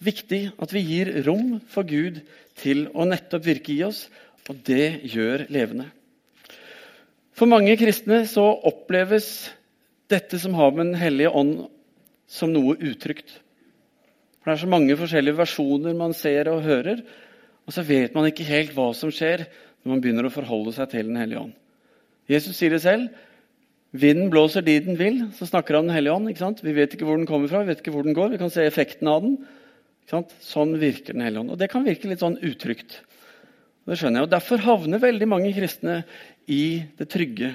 Viktig 0.02 0.42
at 0.58 0.74
vi 0.74 0.82
gir 0.82 1.12
rom 1.28 1.60
for 1.70 1.86
Gud 1.86 2.24
til 2.58 2.88
å 2.98 3.06
nettopp 3.06 3.46
virke 3.46 3.74
i 3.76 3.84
oss, 3.86 4.08
og 4.50 4.58
det 4.66 5.04
gjør 5.14 5.46
levende. 5.54 5.92
For 7.38 7.50
mange 7.50 7.76
kristne 7.80 8.24
så 8.30 8.44
oppleves 8.68 9.52
dette 10.12 10.40
som 10.42 10.58
har 10.58 10.74
med 10.74 10.92
Den 10.92 11.00
hellige 11.00 11.30
ånd, 11.30 11.56
som 12.28 12.52
noe 12.52 12.76
utrygt. 12.80 13.30
For 14.42 14.52
Det 14.52 14.58
er 14.58 14.64
så 14.66 14.72
mange 14.74 14.98
forskjellige 14.98 15.38
versjoner 15.38 15.96
man 15.98 16.14
ser 16.18 16.50
og 16.50 16.66
hører, 16.66 17.04
og 17.68 17.74
så 17.76 17.86
vet 17.86 18.16
man 18.18 18.26
ikke 18.28 18.48
helt 18.48 18.74
hva 18.74 18.90
som 18.98 19.14
skjer 19.14 19.46
når 19.46 19.94
man 19.94 20.02
begynner 20.02 20.28
å 20.28 20.34
forholde 20.34 20.74
seg 20.76 20.90
til 20.92 21.12
Den 21.12 21.22
hellige 21.22 21.46
ånd. 21.46 21.54
Jesus 22.30 22.58
sier 22.58 22.74
det 22.74 22.82
selv. 22.82 23.10
Vinden 23.92 24.32
blåser 24.32 24.64
dit 24.66 24.86
den 24.86 24.98
vil. 24.98 25.26
Så 25.36 25.46
snakker 25.50 25.78
han 25.78 25.88
Den 25.90 25.96
hellige 25.96 26.14
ånd. 26.16 26.30
ikke 26.30 26.46
sant? 26.46 26.64
Vi 26.64 26.74
vet 26.74 26.94
ikke 26.94 27.06
hvor 27.06 27.18
den 27.18 27.30
kommer 27.30 27.52
fra, 27.52 27.62
vi 27.62 27.74
vet 27.74 27.84
ikke 27.84 27.94
hvor 27.94 28.08
den 28.08 28.18
går. 28.18 28.34
Vi 28.34 28.42
kan 28.42 28.50
se 28.50 28.66
effekten 28.66 29.08
av 29.08 29.22
den. 29.22 29.38
Sånn 30.12 30.76
virker 30.80 31.15
Den 31.15 31.26
hellige 31.26 31.43
ånd. 31.43 31.54
Og 31.56 31.60
det 31.60 31.69
kan 31.71 31.86
virke 31.88 32.10
litt 32.10 32.24
sånn 32.24 32.39
utrygt. 32.43 33.00
Det 33.88 33.97
skjønner 33.97 34.21
jeg. 34.21 34.28
Og 34.28 34.34
Derfor 34.34 34.63
havner 34.65 35.02
veldig 35.02 35.28
mange 35.30 35.52
kristne 35.56 36.02
i 36.52 36.84
det 37.00 37.08
trygge 37.12 37.54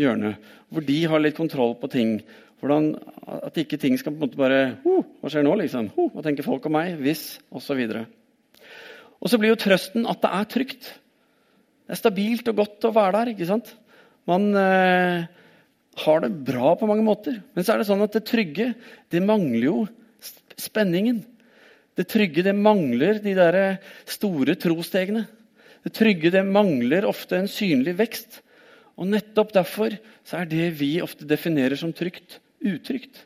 hjørnet, 0.00 0.40
hvor 0.72 0.84
de 0.86 0.96
har 1.12 1.20
litt 1.20 1.36
kontroll 1.36 1.74
på 1.80 1.90
ting. 1.92 2.14
Hvordan, 2.60 2.94
at 3.40 3.58
ikke 3.60 3.78
ting 3.80 3.96
skal 4.00 4.14
på 4.14 4.20
en 4.20 4.24
måte 4.26 4.38
bare 4.40 4.60
oh, 4.84 5.04
Hva 5.20 5.30
skjer 5.32 5.44
nå, 5.46 5.54
liksom? 5.62 5.90
Oh, 5.96 6.10
hva 6.12 6.24
tenker 6.24 6.44
folk 6.44 6.66
om 6.68 6.74
meg? 6.76 6.98
Hvis? 7.00 7.38
Og 7.52 7.64
så 7.64 7.76
videre. 7.76 8.06
Og 9.20 9.32
så 9.32 9.40
blir 9.40 9.52
jo 9.52 9.60
trøsten 9.60 10.08
at 10.08 10.20
det 10.24 10.32
er 10.36 10.48
trygt. 10.48 10.90
Det 11.84 11.96
er 11.96 12.00
stabilt 12.00 12.48
og 12.52 12.60
godt 12.60 12.88
å 12.88 12.94
være 12.96 13.14
der. 13.18 13.34
ikke 13.34 13.50
sant? 13.52 13.74
Man... 14.28 14.50
Eh, 14.56 15.28
har 16.04 16.22
det 16.22 16.30
bra 16.46 16.74
på 16.78 16.88
mange 16.88 17.04
måter. 17.04 17.40
Men 17.54 17.66
så 17.66 17.74
er 17.74 17.80
det 17.80 17.88
sånn 17.88 18.04
at 18.04 18.14
det 18.14 18.26
trygge 18.28 18.72
det 19.12 19.22
mangler 19.24 19.66
jo 19.66 19.76
spenningen. 20.60 21.22
Det 21.98 22.06
trygge 22.08 22.44
det 22.46 22.54
mangler 22.56 23.18
de 23.22 23.34
der 23.36 23.58
store 24.08 24.54
trostegene. 24.60 25.24
Det 25.84 25.92
trygge 25.96 26.32
det 26.32 26.44
mangler 26.46 27.08
ofte 27.08 27.38
en 27.38 27.50
synlig 27.50 27.96
vekst. 27.98 28.40
Og 29.00 29.08
nettopp 29.08 29.54
derfor 29.56 29.96
så 30.26 30.42
er 30.42 30.50
det 30.50 30.70
vi 30.80 30.98
ofte 31.02 31.28
definerer 31.28 31.78
som 31.80 31.92
trygt, 31.96 32.38
utrygt. 32.60 33.24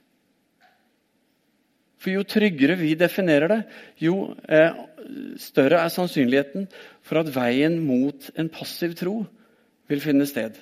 For 1.99 2.13
jo 2.13 2.25
tryggere 2.29 2.77
vi 2.77 2.93
definerer 3.01 3.49
det, 3.49 3.63
jo 4.05 4.35
eh, 4.45 4.77
større 5.41 5.81
er 5.81 5.93
sannsynligheten 5.93 6.69
for 7.05 7.23
at 7.23 7.33
veien 7.33 7.79
mot 7.81 8.29
en 8.37 8.51
passiv 8.53 8.93
tro 8.99 9.23
vil 9.89 10.03
finne 10.05 10.27
sted. 10.29 10.59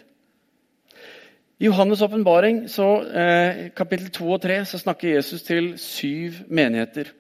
I 1.63 1.69
Johannes' 1.69 2.03
åpenbaring, 2.03 2.65
eh, 2.65 3.71
kapittel 3.75 4.09
2 4.11 4.31
og 4.33 4.41
3, 4.43 4.65
så 4.65 4.79
snakker 4.79 5.17
Jesus 5.17 5.43
til 5.43 5.75
syv 5.79 6.41
menigheter. 6.49 7.13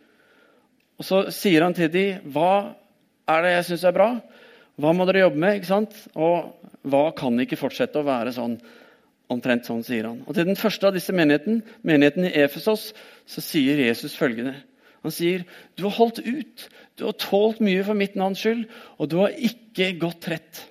Og 1.03 1.07
Så 1.07 1.25
sier 1.35 1.65
han 1.67 1.75
til 1.75 1.91
dem 1.91 2.31
hva 2.31 2.77
er 3.27 3.43
det 3.43 3.57
jeg 3.57 3.65
syns 3.73 3.87
er 3.91 3.97
bra, 3.97 4.12
hva 4.79 4.93
må 4.95 5.03
dere 5.09 5.25
jobbe 5.25 5.41
med, 5.43 5.57
ikke 5.59 5.71
sant? 5.73 5.97
og 6.15 6.55
hva 6.87 7.09
kan 7.19 7.35
ikke 7.43 7.59
fortsette 7.59 7.99
å 7.99 8.07
være 8.07 8.35
sånn. 8.37 8.55
Omtrent 9.33 9.67
sånn, 9.67 9.81
sier 9.87 10.07
han. 10.07 10.21
Og 10.29 10.37
Til 10.37 10.47
den 10.47 10.59
første 10.61 10.87
av 10.87 10.95
disse 10.95 11.15
menighetene, 11.17 11.62
menigheten 11.88 12.27
i 12.29 12.35
Efesos, 12.43 12.91
så 13.27 13.43
sier 13.43 13.81
Jesus 13.81 14.15
følgende. 14.19 14.55
Han 15.03 15.11
sier, 15.11 15.45
'Du 15.75 15.88
har 15.88 15.97
holdt 15.97 16.21
ut, 16.21 16.69
du 16.99 17.05
har 17.05 17.19
tålt 17.19 17.59
mye 17.61 17.83
for 17.83 17.95
mitt 17.95 18.15
navns 18.15 18.38
skyld, 18.38 18.69
og 18.99 19.09
du 19.09 19.17
har 19.19 19.35
ikke 19.35 19.99
gått 19.99 20.29
rett.' 20.29 20.67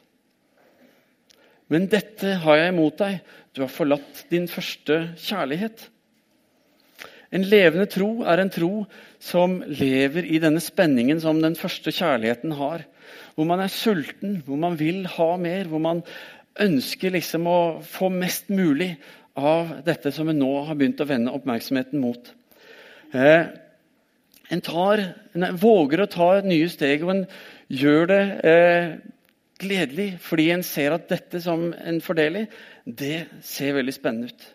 Men 1.67 1.88
dette 1.88 2.36
har 2.44 2.56
jeg 2.56 2.74
imot 2.74 2.98
deg. 2.98 3.20
Du 3.54 3.62
har 3.62 3.72
forlatt 3.72 4.26
din 4.30 4.48
første 4.48 5.15
kjærlighet. 5.17 5.89
En 7.32 7.46
levende 7.48 7.88
tro 7.88 8.26
er 8.28 8.41
en 8.44 8.52
tro 8.52 8.86
som 9.24 9.62
lever 9.63 10.28
i 10.28 10.39
denne 10.44 10.60
spenningen 10.63 11.22
som 11.24 11.39
den 11.39 11.56
første 11.56 11.94
kjærligheten 11.96 12.58
har. 12.60 12.84
Hvor 13.36 13.48
man 13.48 13.63
er 13.63 13.72
sulten, 13.72 14.41
hvor 14.46 14.60
man 14.60 14.76
vil 14.80 15.06
ha 15.08 15.30
mer, 15.39 15.70
hvor 15.72 15.80
man 15.80 16.04
ønsker 16.60 17.13
liksom 17.15 17.48
å 17.48 17.62
få 17.88 18.10
mest 18.12 18.52
mulig 18.52 18.94
av 19.39 19.78
dette 19.86 20.12
som 20.12 20.28
en 20.28 20.41
nå 20.41 20.52
har 20.67 20.76
begynt 20.76 21.00
å 21.00 21.08
vende 21.08 21.32
oppmerksomheten 21.32 22.02
mot. 22.04 22.34
Eh, 23.15 23.48
en, 24.52 24.62
tar, 24.62 25.04
en 25.32 25.48
våger 25.56 26.04
å 26.04 26.12
ta 26.12 26.30
nye 26.44 26.67
steg, 26.72 27.06
og 27.06 27.13
en 27.15 27.24
gjør 27.72 28.10
det 28.12 28.24
eh, 28.52 28.89
gledelig 29.62 30.10
fordi 30.24 30.50
en 30.52 30.65
ser 30.67 30.96
at 30.96 31.08
dette 31.12 31.39
som 31.44 31.70
en 31.72 32.02
fordeler, 32.04 32.50
det 32.84 33.28
ser 33.46 33.78
veldig 33.78 33.96
spennende 33.96 34.34
ut. 34.34 34.50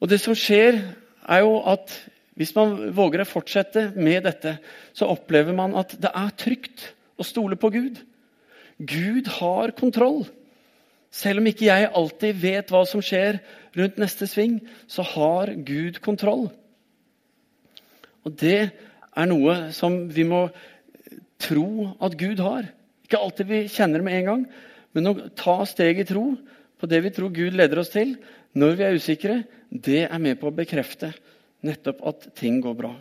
Og 0.00 0.10
det 0.10 0.18
som 0.22 0.34
skjer, 0.34 0.80
er 1.28 1.44
jo 1.44 1.58
at 1.68 1.92
hvis 2.40 2.54
man 2.56 2.76
våger 2.96 3.20
å 3.20 3.28
fortsette 3.28 3.90
med 4.00 4.24
dette, 4.24 4.56
så 4.96 5.10
opplever 5.12 5.56
man 5.56 5.74
at 5.76 5.92
det 6.00 6.12
er 6.16 6.30
trygt 6.40 6.86
å 7.20 7.26
stole 7.26 7.58
på 7.60 7.72
Gud. 7.74 7.98
Gud 8.80 9.28
har 9.40 9.74
kontroll. 9.76 10.22
Selv 11.12 11.42
om 11.42 11.48
ikke 11.50 11.66
jeg 11.66 11.90
alltid 11.90 12.38
vet 12.40 12.70
hva 12.72 12.84
som 12.88 13.02
skjer 13.04 13.42
rundt 13.76 13.98
neste 14.00 14.28
sving, 14.30 14.60
så 14.88 15.04
har 15.04 15.52
Gud 15.66 16.00
kontroll. 16.04 16.48
Og 18.24 18.36
det 18.40 18.70
er 18.70 19.28
noe 19.28 19.72
som 19.76 20.06
vi 20.12 20.24
må 20.28 20.46
tro 21.40 21.90
at 22.00 22.16
Gud 22.20 22.40
har. 22.40 22.68
Ikke 23.04 23.20
alltid 23.20 23.50
vi 23.50 23.64
kjenner 23.68 24.00
det 24.00 24.06
med 24.06 24.20
en 24.20 24.28
gang, 24.30 24.44
men 24.94 25.10
å 25.10 25.16
ta 25.36 25.60
steg 25.68 26.00
i 26.00 26.08
tro 26.08 26.24
på 26.80 26.88
det 26.88 27.02
vi 27.04 27.12
tror 27.12 27.34
Gud 27.34 27.56
leder 27.58 27.82
oss 27.82 27.92
til 27.92 28.16
når 28.58 28.78
vi 28.78 28.86
er 28.86 28.96
usikre, 28.98 29.36
det 29.70 30.04
er 30.08 30.22
med 30.22 30.40
på 30.40 30.50
å 30.50 30.54
bekrefte 30.54 31.12
nettopp 31.66 32.00
at 32.08 32.30
ting 32.38 32.58
går 32.64 32.76
bra. 32.78 32.94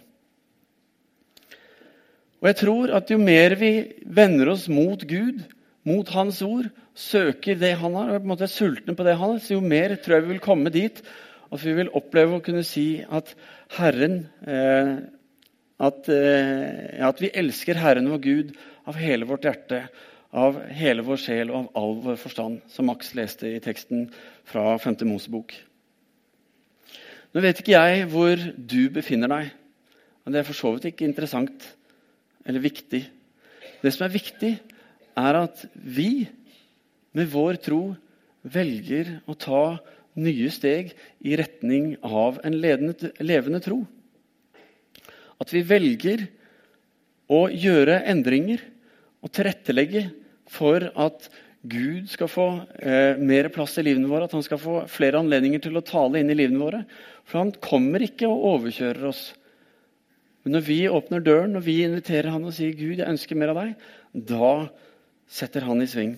Og 2.39 2.47
jeg 2.47 2.59
tror 2.61 2.93
at 2.95 3.09
Jo 3.11 3.17
mer 3.19 3.55
vi 3.59 3.71
vender 4.05 4.53
oss 4.53 4.67
mot 4.71 5.01
Gud, 5.03 5.41
mot 5.87 6.07
Hans 6.13 6.41
ord, 6.45 6.69
søker 6.95 7.57
det 7.59 7.77
Han 7.81 7.95
har, 7.95 8.13
og 8.13 8.21
på 8.21 8.27
en 8.27 8.33
måte 8.33 8.45
er 8.47 8.53
sultne 8.53 8.95
på 8.95 9.07
det 9.07 9.17
Han 9.19 9.35
har, 9.35 9.41
så 9.43 9.57
jo 9.57 9.63
mer 9.63 9.95
tror 9.97 10.17
jeg 10.17 10.27
vi 10.27 10.33
vil 10.35 10.43
komme 10.43 10.71
dit 10.73 11.01
at 11.49 11.63
vi 11.65 11.73
vil 11.73 11.89
oppleve 11.97 12.37
å 12.37 12.43
kunne 12.45 12.63
si 12.67 13.01
at 13.01 13.31
Herren 13.79 14.21
eh, 14.45 14.99
at, 15.79 16.09
eh, 16.11 16.99
at 17.07 17.21
vi 17.23 17.31
elsker 17.41 17.79
Herren 17.79 18.09
vår 18.11 18.21
Gud 18.21 18.51
av 18.89 18.99
hele 18.99 19.27
vårt 19.29 19.47
hjerte, 19.47 19.85
av 20.29 20.59
hele 20.77 21.03
vår 21.05 21.19
sjel 21.21 21.49
og 21.49 21.57
av 21.57 21.79
all 21.79 21.95
vår 22.03 22.19
forstand, 22.21 22.59
som 22.69 22.89
Max 22.89 23.13
leste 23.17 23.49
i 23.49 23.61
teksten 23.63 24.07
fra 24.47 24.75
5. 24.81 25.01
Mosebok. 25.09 25.55
Nå 27.33 27.43
vet 27.45 27.61
ikke 27.61 27.77
jeg 27.77 28.05
hvor 28.09 28.41
du 28.57 28.89
befinner 28.93 29.29
deg, 29.31 29.51
men 30.23 30.33
det 30.33 30.41
er 30.41 30.47
for 30.47 30.57
så 30.57 30.73
vidt 30.75 30.89
ikke 30.91 31.07
interessant 31.07 31.65
eller 32.45 32.61
viktig. 32.63 33.03
Det 33.81 33.93
som 33.93 34.05
er 34.05 34.13
viktig, 34.13 34.53
er 35.19 35.37
at 35.37 35.63
vi 35.73 36.27
med 37.17 37.29
vår 37.31 37.59
tro 37.61 37.81
velger 38.45 39.17
å 39.29 39.35
ta 39.37 39.63
nye 40.19 40.49
steg 40.53 40.93
i 41.25 41.35
retning 41.39 41.95
av 42.05 42.39
en 42.45 42.57
ledende, 42.59 43.11
levende 43.21 43.61
tro. 43.63 43.81
At 45.39 45.53
vi 45.53 45.63
velger 45.63 46.25
å 47.29 47.45
gjøre 47.51 48.01
endringer 48.09 48.63
og 49.23 49.31
tilrettelegge 49.35 50.07
for 50.49 50.85
at 50.89 51.29
Gud 51.69 52.07
skal 52.07 52.29
få 52.31 52.45
eh, 52.79 53.19
mer 53.19 53.49
plass 53.51 53.75
i 53.81 53.83
livene 53.83 54.07
våre, 54.07 54.29
at 54.29 54.35
han 54.35 54.45
skal 54.45 54.61
få 54.61 54.77
flere 54.91 55.19
anledninger 55.19 55.59
til 55.65 55.75
å 55.75 55.83
tale 55.83 56.21
inn 56.21 56.31
i 56.31 56.37
livene 56.37 56.61
våre. 56.61 56.79
For 57.27 57.41
han 57.41 57.51
kommer 57.59 58.05
ikke 58.05 58.29
og 58.31 58.45
overkjører 58.53 59.09
oss. 59.09 59.25
Men 60.45 60.55
når 60.55 60.63
vi 60.69 60.79
åpner 60.87 61.25
døren, 61.25 61.51
når 61.57 61.65
vi 61.65 61.75
inviterer 61.83 62.31
han 62.31 62.47
og 62.47 62.55
sier 62.55 62.71
'Gud, 62.71 63.01
jeg 63.01 63.11
ønsker 63.11 63.35
mer 63.35 63.51
av 63.51 63.59
deg', 63.59 63.75
da 64.15 64.51
setter 65.27 65.67
han 65.67 65.83
i 65.83 65.89
sving. 65.91 66.15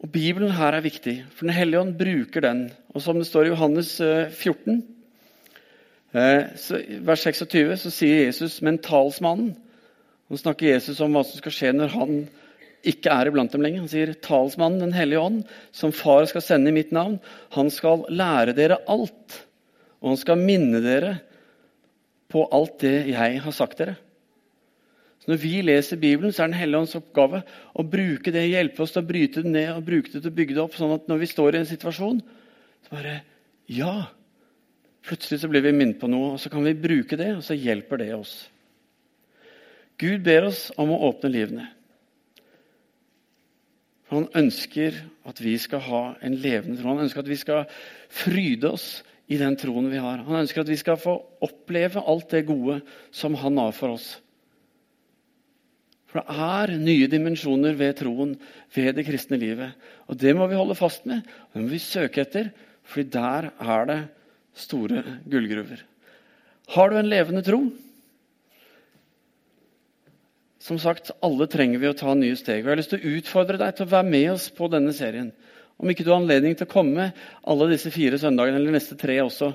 Og 0.00 0.08
Bibelen 0.12 0.56
her 0.56 0.72
er 0.72 0.84
viktig, 0.84 1.18
for 1.28 1.44
Den 1.44 1.56
hellige 1.56 1.80
ånd 1.80 1.96
bruker 2.00 2.40
den. 2.40 2.70
Og 2.94 3.04
som 3.04 3.20
det 3.20 3.28
står 3.28 3.46
i 3.46 3.52
Johannes 3.52 4.00
14, 4.00 4.80
eh, 6.16 6.48
eh, 6.76 6.98
vers 7.06 7.22
26, 7.28 7.76
så 7.84 7.92
sier 7.92 8.26
Jesus 8.26 8.60
men 8.64 8.80
talsmannen 8.82 9.54
nå 10.26 10.38
snakker 10.40 10.72
Jesus 10.72 10.98
om 11.04 11.14
hva 11.14 11.22
som 11.26 11.38
skal 11.38 11.54
skje 11.54 11.72
når 11.76 11.92
han 11.94 12.16
ikke 12.86 13.12
er 13.14 13.30
iblant 13.30 13.52
dem 13.54 13.62
lenger. 13.62 13.84
Han 13.84 13.90
sier 13.90 14.14
talsmannen, 14.22 14.82
Den 14.82 14.96
hellige 14.96 15.22
ånd, 15.22 15.44
som 15.74 15.94
far 15.94 16.26
skal 16.26 16.42
sende 16.42 16.72
i 16.72 16.74
mitt 16.74 16.92
navn, 16.94 17.20
han 17.54 17.70
skal 17.70 18.04
lære 18.10 18.54
dere 18.56 18.80
alt. 18.90 19.38
Og 20.02 20.12
han 20.12 20.20
skal 20.20 20.42
minne 20.42 20.82
dere 20.82 21.16
på 22.30 22.42
alt 22.54 22.80
det 22.82 23.08
jeg 23.12 23.38
har 23.42 23.54
sagt 23.54 23.78
dere. 23.78 23.96
Så 25.22 25.30
Når 25.30 25.40
vi 25.42 25.54
leser 25.62 25.96
Bibelen, 25.96 26.32
så 26.32 26.42
er 26.42 26.50
Den 26.50 26.58
hellige 26.58 26.82
ånds 26.82 26.98
oppgave 26.98 27.42
å 27.74 27.86
bruke 27.86 28.34
det, 28.34 28.48
hjelpe 28.50 28.82
oss 28.82 28.92
til 28.94 29.02
å 29.02 29.08
bryte 29.08 29.42
det 29.42 29.50
ned 29.50 29.70
og 29.76 29.86
bruke 29.86 30.10
det 30.10 30.22
til 30.22 30.30
å 30.30 30.36
bygge 30.36 30.54
det 30.54 30.62
opp, 30.62 30.74
sånn 30.74 30.94
at 30.94 31.08
når 31.08 31.22
vi 31.22 31.30
står 31.30 31.54
i 31.54 31.62
en 31.62 31.70
situasjon, 31.70 32.22
så 32.86 32.90
bare 32.90 33.22
Ja! 33.66 34.10
Plutselig 35.06 35.38
så 35.40 35.48
blir 35.50 35.62
vi 35.62 35.74
minnet 35.74 36.00
på 36.00 36.10
noe, 36.10 36.34
og 36.34 36.42
så 36.42 36.50
kan 36.50 36.64
vi 36.66 36.74
bruke 36.74 37.18
det, 37.18 37.30
og 37.38 37.44
så 37.46 37.54
hjelper 37.54 38.02
det 38.02 38.10
oss. 38.16 38.34
Gud 40.00 40.24
ber 40.26 40.48
oss 40.48 40.68
om 40.76 40.90
å 40.92 41.00
åpne 41.08 41.30
livene. 41.32 41.68
Han 44.12 44.28
ønsker 44.38 44.98
at 45.26 45.40
vi 45.42 45.56
skal 45.58 45.82
ha 45.88 46.02
en 46.22 46.36
levende 46.38 46.78
tro. 46.78 46.92
Han 46.92 47.06
ønsker 47.06 47.24
at 47.24 47.30
vi 47.30 47.38
skal 47.40 47.64
fryde 48.12 48.70
oss 48.70 49.00
i 49.26 49.38
den 49.40 49.56
troen 49.58 49.88
vi 49.90 50.02
har. 50.02 50.22
Han 50.26 50.42
ønsker 50.44 50.62
at 50.62 50.70
vi 50.70 50.78
skal 50.78 50.98
få 51.00 51.16
oppleve 51.42 52.02
alt 52.06 52.30
det 52.34 52.44
gode 52.46 52.80
som 53.14 53.34
han 53.40 53.58
har 53.58 53.74
for 53.74 53.96
oss. 53.96 54.12
For 56.06 56.22
det 56.22 56.36
er 56.46 56.76
nye 56.78 57.08
dimensjoner 57.10 57.74
ved 57.78 57.96
troen, 57.98 58.36
ved 58.74 58.94
det 58.94 59.06
kristne 59.08 59.40
livet. 59.42 59.74
Og 60.06 60.18
det 60.20 60.36
må 60.38 60.46
vi 60.46 60.58
holde 60.58 60.78
fast 60.78 61.08
med. 61.08 61.26
og 61.26 61.56
Det 61.58 61.64
må 61.64 61.74
vi 61.74 61.82
søke 61.82 62.22
etter, 62.22 62.52
for 62.86 63.02
der 63.02 63.50
er 63.58 63.90
det 63.90 64.00
store 64.56 65.02
gullgruver. 65.28 65.82
Har 66.74 66.90
du 66.90 66.98
en 66.98 67.10
levende 67.10 67.44
tro? 67.46 67.60
Som 70.66 70.80
sagt, 70.82 71.12
alle 71.22 71.46
trenger 71.46 71.78
vi 71.78 71.90
å 71.90 71.96
ta 71.96 72.14
nye 72.18 72.34
steg. 72.38 72.64
Og 72.64 72.66
Jeg 72.66 72.72
har 72.72 72.80
lyst 72.80 72.94
til 72.94 73.04
å 73.04 73.16
utfordre 73.20 73.60
deg 73.60 73.76
til 73.76 73.86
å 73.86 73.92
være 73.92 74.10
med 74.10 74.30
oss 74.32 74.48
på 74.50 74.66
denne 74.72 74.94
serien. 74.96 75.28
Om 75.76 75.92
ikke 75.92 76.06
du 76.06 76.10
har 76.10 76.18
anledning 76.18 76.56
til 76.56 76.66
å 76.66 76.72
komme 76.72 77.10
alle 77.46 77.68
disse 77.70 77.92
fire 77.94 78.18
søndagene, 78.18 78.58
eller 78.58 78.74
neste 78.74 78.96
tre 78.98 79.20
også, 79.22 79.52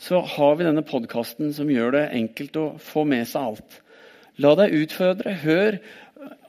så 0.00 0.20
har 0.34 0.58
vi 0.58 0.66
denne 0.66 0.84
podkasten 0.84 1.54
som 1.56 1.70
gjør 1.70 1.94
det 1.96 2.04
enkelt 2.18 2.58
å 2.58 2.66
få 2.82 3.06
med 3.08 3.28
seg 3.30 3.52
alt. 3.52 3.80
La 4.40 4.54
deg 4.58 4.74
utfordre. 4.82 5.34
Hør 5.44 5.78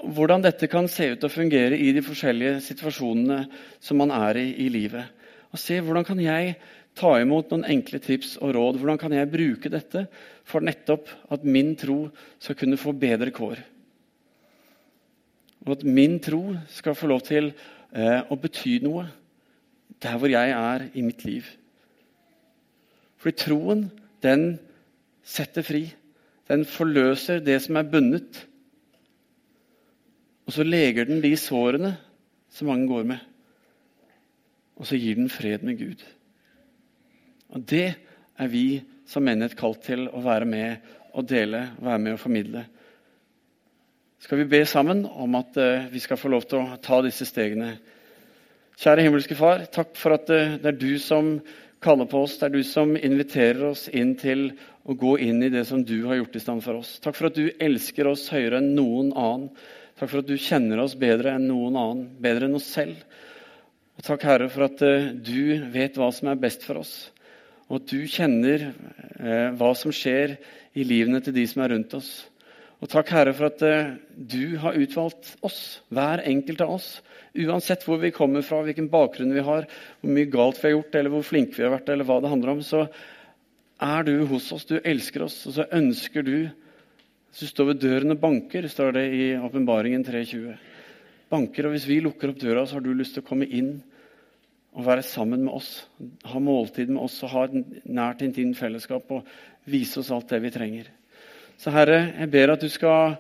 hvordan 0.02 0.44
dette 0.44 0.68
kan 0.72 0.88
se 0.92 1.12
ut 1.14 1.24
og 1.28 1.34
fungere 1.34 1.78
i 1.78 1.92
de 1.96 2.04
forskjellige 2.04 2.60
situasjonene 2.66 3.46
som 3.84 4.00
man 4.02 4.12
er 4.16 4.40
i 4.42 4.48
i 4.66 4.70
livet. 4.74 5.08
Og 5.52 5.60
se 5.60 5.80
hvordan 5.84 6.08
kan 6.08 6.20
jeg 6.24 6.56
ta 6.98 7.14
imot 7.22 7.52
noen 7.52 7.68
enkle 7.72 8.02
tips 8.04 8.36
og 8.42 8.56
råd. 8.56 8.80
Hvordan 8.80 9.00
kan 9.02 9.14
jeg 9.16 9.32
bruke 9.32 9.72
dette 9.72 10.06
for 10.48 10.64
nettopp 10.64 11.10
at 11.32 11.46
min 11.48 11.74
tro 11.80 12.04
skal 12.42 12.58
kunne 12.60 12.80
få 12.80 12.94
bedre 12.98 13.32
kår? 13.36 13.62
Og 15.66 15.76
at 15.78 15.86
min 15.86 16.18
tro 16.24 16.44
skal 16.74 16.98
få 16.98 17.10
lov 17.12 17.24
til 17.28 17.52
eh, 17.94 18.22
å 18.26 18.38
bety 18.40 18.80
noe 18.84 19.06
der 20.02 20.18
hvor 20.18 20.32
jeg 20.32 20.54
er 20.58 20.88
i 20.98 21.04
mitt 21.06 21.24
liv. 21.28 21.46
Fordi 23.22 23.38
troen, 23.38 23.84
den 24.26 24.56
setter 25.22 25.66
fri. 25.66 25.84
Den 26.50 26.66
forløser 26.66 27.44
det 27.46 27.60
som 27.64 27.78
er 27.78 27.90
bundet. 27.90 28.40
Og 30.50 30.56
så 30.56 30.66
leger 30.66 31.06
den 31.08 31.22
de 31.24 31.36
sårene 31.38 31.94
som 32.52 32.72
mange 32.72 32.90
går 32.90 33.06
med. 33.14 33.22
Og 34.82 34.90
så 34.90 34.98
gir 34.98 35.20
den 35.20 35.30
fred 35.30 35.62
med 35.64 35.78
Gud. 35.78 36.02
Og 37.52 37.66
det 37.68 37.88
er 38.42 38.52
vi 38.52 38.82
som 39.10 39.26
menighet 39.28 39.58
kalt 39.60 39.84
til 39.86 40.08
å 40.10 40.22
være 40.24 40.48
med 40.48 40.94
og 41.12 41.28
dele, 41.28 41.66
være 41.82 42.00
med 42.00 42.16
og 42.16 42.24
formidle 42.24 42.66
skal 44.22 44.38
vi 44.38 44.46
be 44.46 44.62
sammen 44.70 45.02
om 45.06 45.34
at 45.40 45.58
uh, 45.58 45.88
vi 45.90 46.00
skal 46.00 46.20
få 46.20 46.30
lov 46.30 46.46
til 46.46 46.62
å 46.62 46.78
ta 46.84 47.00
disse 47.02 47.26
stegene. 47.26 47.74
Kjære 48.78 49.08
himmelske 49.08 49.38
Far, 49.38 49.66
takk 49.74 49.96
for 49.98 50.14
at 50.14 50.30
uh, 50.30 50.58
det 50.62 50.70
er 50.70 50.78
du 50.78 50.92
som 51.02 51.34
kaller 51.82 52.06
på 52.10 52.22
oss. 52.28 52.38
Det 52.38 52.46
er 52.48 52.54
du 52.54 52.62
som 52.68 52.94
inviterer 52.94 53.64
oss 53.72 53.88
inn 53.90 54.14
til 54.22 54.52
å 54.86 54.94
gå 54.98 55.16
inn 55.26 55.42
i 55.42 55.50
det 55.54 55.64
som 55.70 55.82
du 55.82 56.04
har 56.06 56.20
gjort 56.20 56.38
i 56.38 56.44
stand 56.44 56.62
for 56.66 56.84
oss. 56.84 57.00
Takk 57.02 57.18
for 57.18 57.32
at 57.32 57.40
du 57.40 57.50
elsker 57.58 58.12
oss 58.12 58.28
høyere 58.34 58.62
enn 58.62 58.76
noen 58.78 59.10
annen. 59.18 59.50
Takk 59.98 60.12
for 60.12 60.22
at 60.22 60.30
du 60.30 60.38
kjenner 60.38 60.84
oss 60.84 60.94
bedre 61.02 61.34
enn 61.34 61.50
noen 61.50 61.80
annen, 61.82 62.06
bedre 62.22 62.46
enn 62.46 62.60
oss 62.62 62.70
selv. 62.70 63.02
Og 63.98 64.06
takk, 64.06 64.28
Herre, 64.30 64.52
for 64.54 64.70
at 64.70 64.86
uh, 64.86 65.10
du 65.18 65.66
vet 65.74 65.98
hva 65.98 66.12
som 66.14 66.30
er 66.30 66.46
best 66.46 66.68
for 66.68 66.84
oss. 66.86 66.94
Og 67.72 67.80
at 67.80 67.94
du 67.94 68.04
kjenner 68.12 68.74
hva 69.56 69.70
som 69.80 69.94
skjer 69.96 70.36
i 70.76 70.84
livene 70.84 71.22
til 71.24 71.36
de 71.36 71.46
som 71.48 71.64
er 71.64 71.72
rundt 71.72 71.96
oss. 71.96 72.10
Og 72.82 72.90
takk, 72.90 73.12
Herre, 73.14 73.34
for 73.38 73.52
at 73.52 73.62
eh, 73.66 73.94
du 74.16 74.58
har 74.62 74.78
utvalgt 74.80 75.36
oss, 75.46 75.82
hver 75.94 76.24
enkelt 76.26 76.64
av 76.66 76.78
oss. 76.80 76.88
Uansett 77.38 77.86
hvor 77.86 78.02
vi 78.02 78.10
kommer 78.16 78.42
fra, 78.46 78.64
hvilken 78.66 78.90
bakgrunn 78.92 79.36
vi 79.36 79.44
har, 79.46 79.68
hvor 80.02 80.14
mye 80.16 80.30
galt 80.32 80.58
vi 80.58 80.68
har 80.68 80.80
gjort, 80.80 80.98
eller 80.98 81.14
hvor 81.14 81.28
flinke 81.28 81.60
vi 81.60 81.68
har 81.68 81.76
vært, 81.76 81.92
eller 81.94 82.08
hva 82.10 82.18
det 82.24 82.32
handler 82.32 82.56
om, 82.56 82.64
så 82.66 82.88
er 83.86 84.08
du 84.08 84.16
hos 84.32 84.50
oss. 84.56 84.66
Du 84.66 84.80
elsker 84.80 85.28
oss, 85.28 85.38
og 85.46 85.60
så 85.60 85.70
ønsker 85.78 86.28
du 86.28 86.36
Så 87.32 87.48
står 87.48 87.70
ved 87.70 87.78
døren 87.80 88.12
og 88.12 88.18
banker, 88.20 88.66
står 88.68 88.90
det 88.92 89.04
i 89.16 89.28
Åpenbaringen 89.40 90.02
3.20. 90.04 90.50
Banker, 91.32 91.64
og 91.64 91.72
hvis 91.72 91.86
vi 91.88 92.02
lukker 92.04 92.34
opp 92.34 92.42
døra, 92.42 92.66
så 92.68 92.76
har 92.76 92.84
du 92.84 92.90
lyst 92.92 93.16
til 93.16 93.24
å 93.24 93.28
komme 93.30 93.48
inn 93.48 93.78
og 94.72 94.86
være 94.88 95.04
sammen 95.04 95.44
med 95.46 95.54
oss. 95.54 95.70
Ha 96.32 96.40
måltid 96.40 96.92
med 96.94 97.02
oss 97.04 97.20
og 97.26 97.34
ha 97.34 97.46
et 97.48 97.86
nært, 97.86 98.24
intimt 98.24 98.58
fellesskap 98.60 99.10
og 99.12 99.28
vise 99.70 100.00
oss 100.02 100.12
alt 100.16 100.32
det 100.32 100.42
vi 100.46 100.54
trenger. 100.54 100.90
Så 101.60 101.74
Herre, 101.76 102.14
jeg 102.18 102.32
ber 102.34 102.56
at 102.56 102.64
du 102.64 102.70
skal 102.72 103.18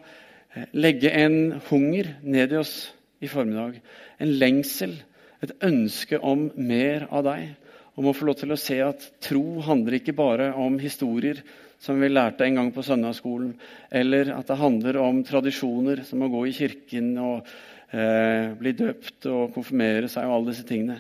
eh, 0.56 0.70
legge 0.74 1.12
en 1.14 1.58
hunger 1.70 2.16
ned 2.24 2.56
i 2.56 2.62
oss 2.62 2.76
i 3.22 3.30
formiddag. 3.30 3.82
En 4.22 4.32
lengsel, 4.42 4.96
et 5.44 5.54
ønske 5.66 6.18
om 6.18 6.48
mer 6.56 7.06
av 7.12 7.28
deg. 7.28 7.52
Om 8.00 8.08
å 8.08 8.16
få 8.16 8.30
lov 8.30 8.40
til 8.40 8.56
å 8.56 8.60
se 8.60 8.80
at 8.82 9.04
tro 9.22 9.60
handler 9.66 10.00
ikke 10.00 10.16
bare 10.18 10.54
om 10.58 10.80
historier 10.82 11.44
som 11.82 11.98
vi 12.00 12.12
lærte 12.12 12.46
en 12.46 12.60
gang 12.60 12.70
på 12.74 12.84
søndagsskolen, 12.86 13.56
eller 13.90 14.30
at 14.36 14.48
det 14.48 14.60
handler 14.60 15.00
om 15.02 15.24
tradisjoner 15.26 16.04
som 16.06 16.22
å 16.22 16.30
gå 16.30 16.44
i 16.48 16.54
kirken 16.54 17.16
og 17.18 17.50
eh, 17.90 18.54
bli 18.58 18.74
døpt 18.78 19.26
og 19.32 19.56
konfirmere 19.56 20.10
seg 20.12 20.30
og 20.30 20.36
alle 20.36 20.54
disse 20.54 20.68
tingene. 20.70 21.00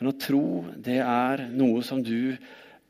Men 0.00 0.10
å 0.10 0.16
tro, 0.16 0.44
det 0.80 0.98
er 1.04 1.44
noe 1.52 1.84
som 1.84 2.00
du 2.02 2.32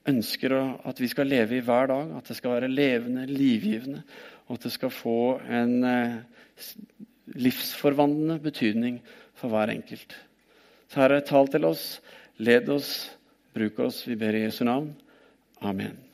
ønsker 0.09 0.55
at 0.57 1.01
vi 1.03 1.09
skal 1.11 1.29
leve 1.29 1.59
i 1.59 1.64
hver 1.64 1.90
dag. 1.90 2.12
At 2.16 2.31
det 2.31 2.38
skal 2.38 2.57
være 2.57 2.70
levende, 2.70 3.27
livgivende, 3.29 4.05
og 4.46 4.59
at 4.59 4.66
det 4.68 4.75
skal 4.75 4.94
få 4.94 5.20
en 5.51 5.75
eh, 5.87 6.20
livsforvandlende 7.35 8.38
betydning 8.44 9.01
for 9.38 9.53
hver 9.53 9.75
enkelt. 9.75 10.14
Så 10.90 11.03
Herre, 11.03 11.23
tal 11.27 11.51
til 11.51 11.66
oss, 11.68 11.88
led 12.42 12.70
oss, 12.73 12.92
bruk 13.55 13.83
oss. 13.87 14.05
Vi 14.07 14.18
ber 14.18 14.38
i 14.38 14.46
Jesu 14.46 14.64
navn. 14.66 14.94
Amen. 15.62 16.10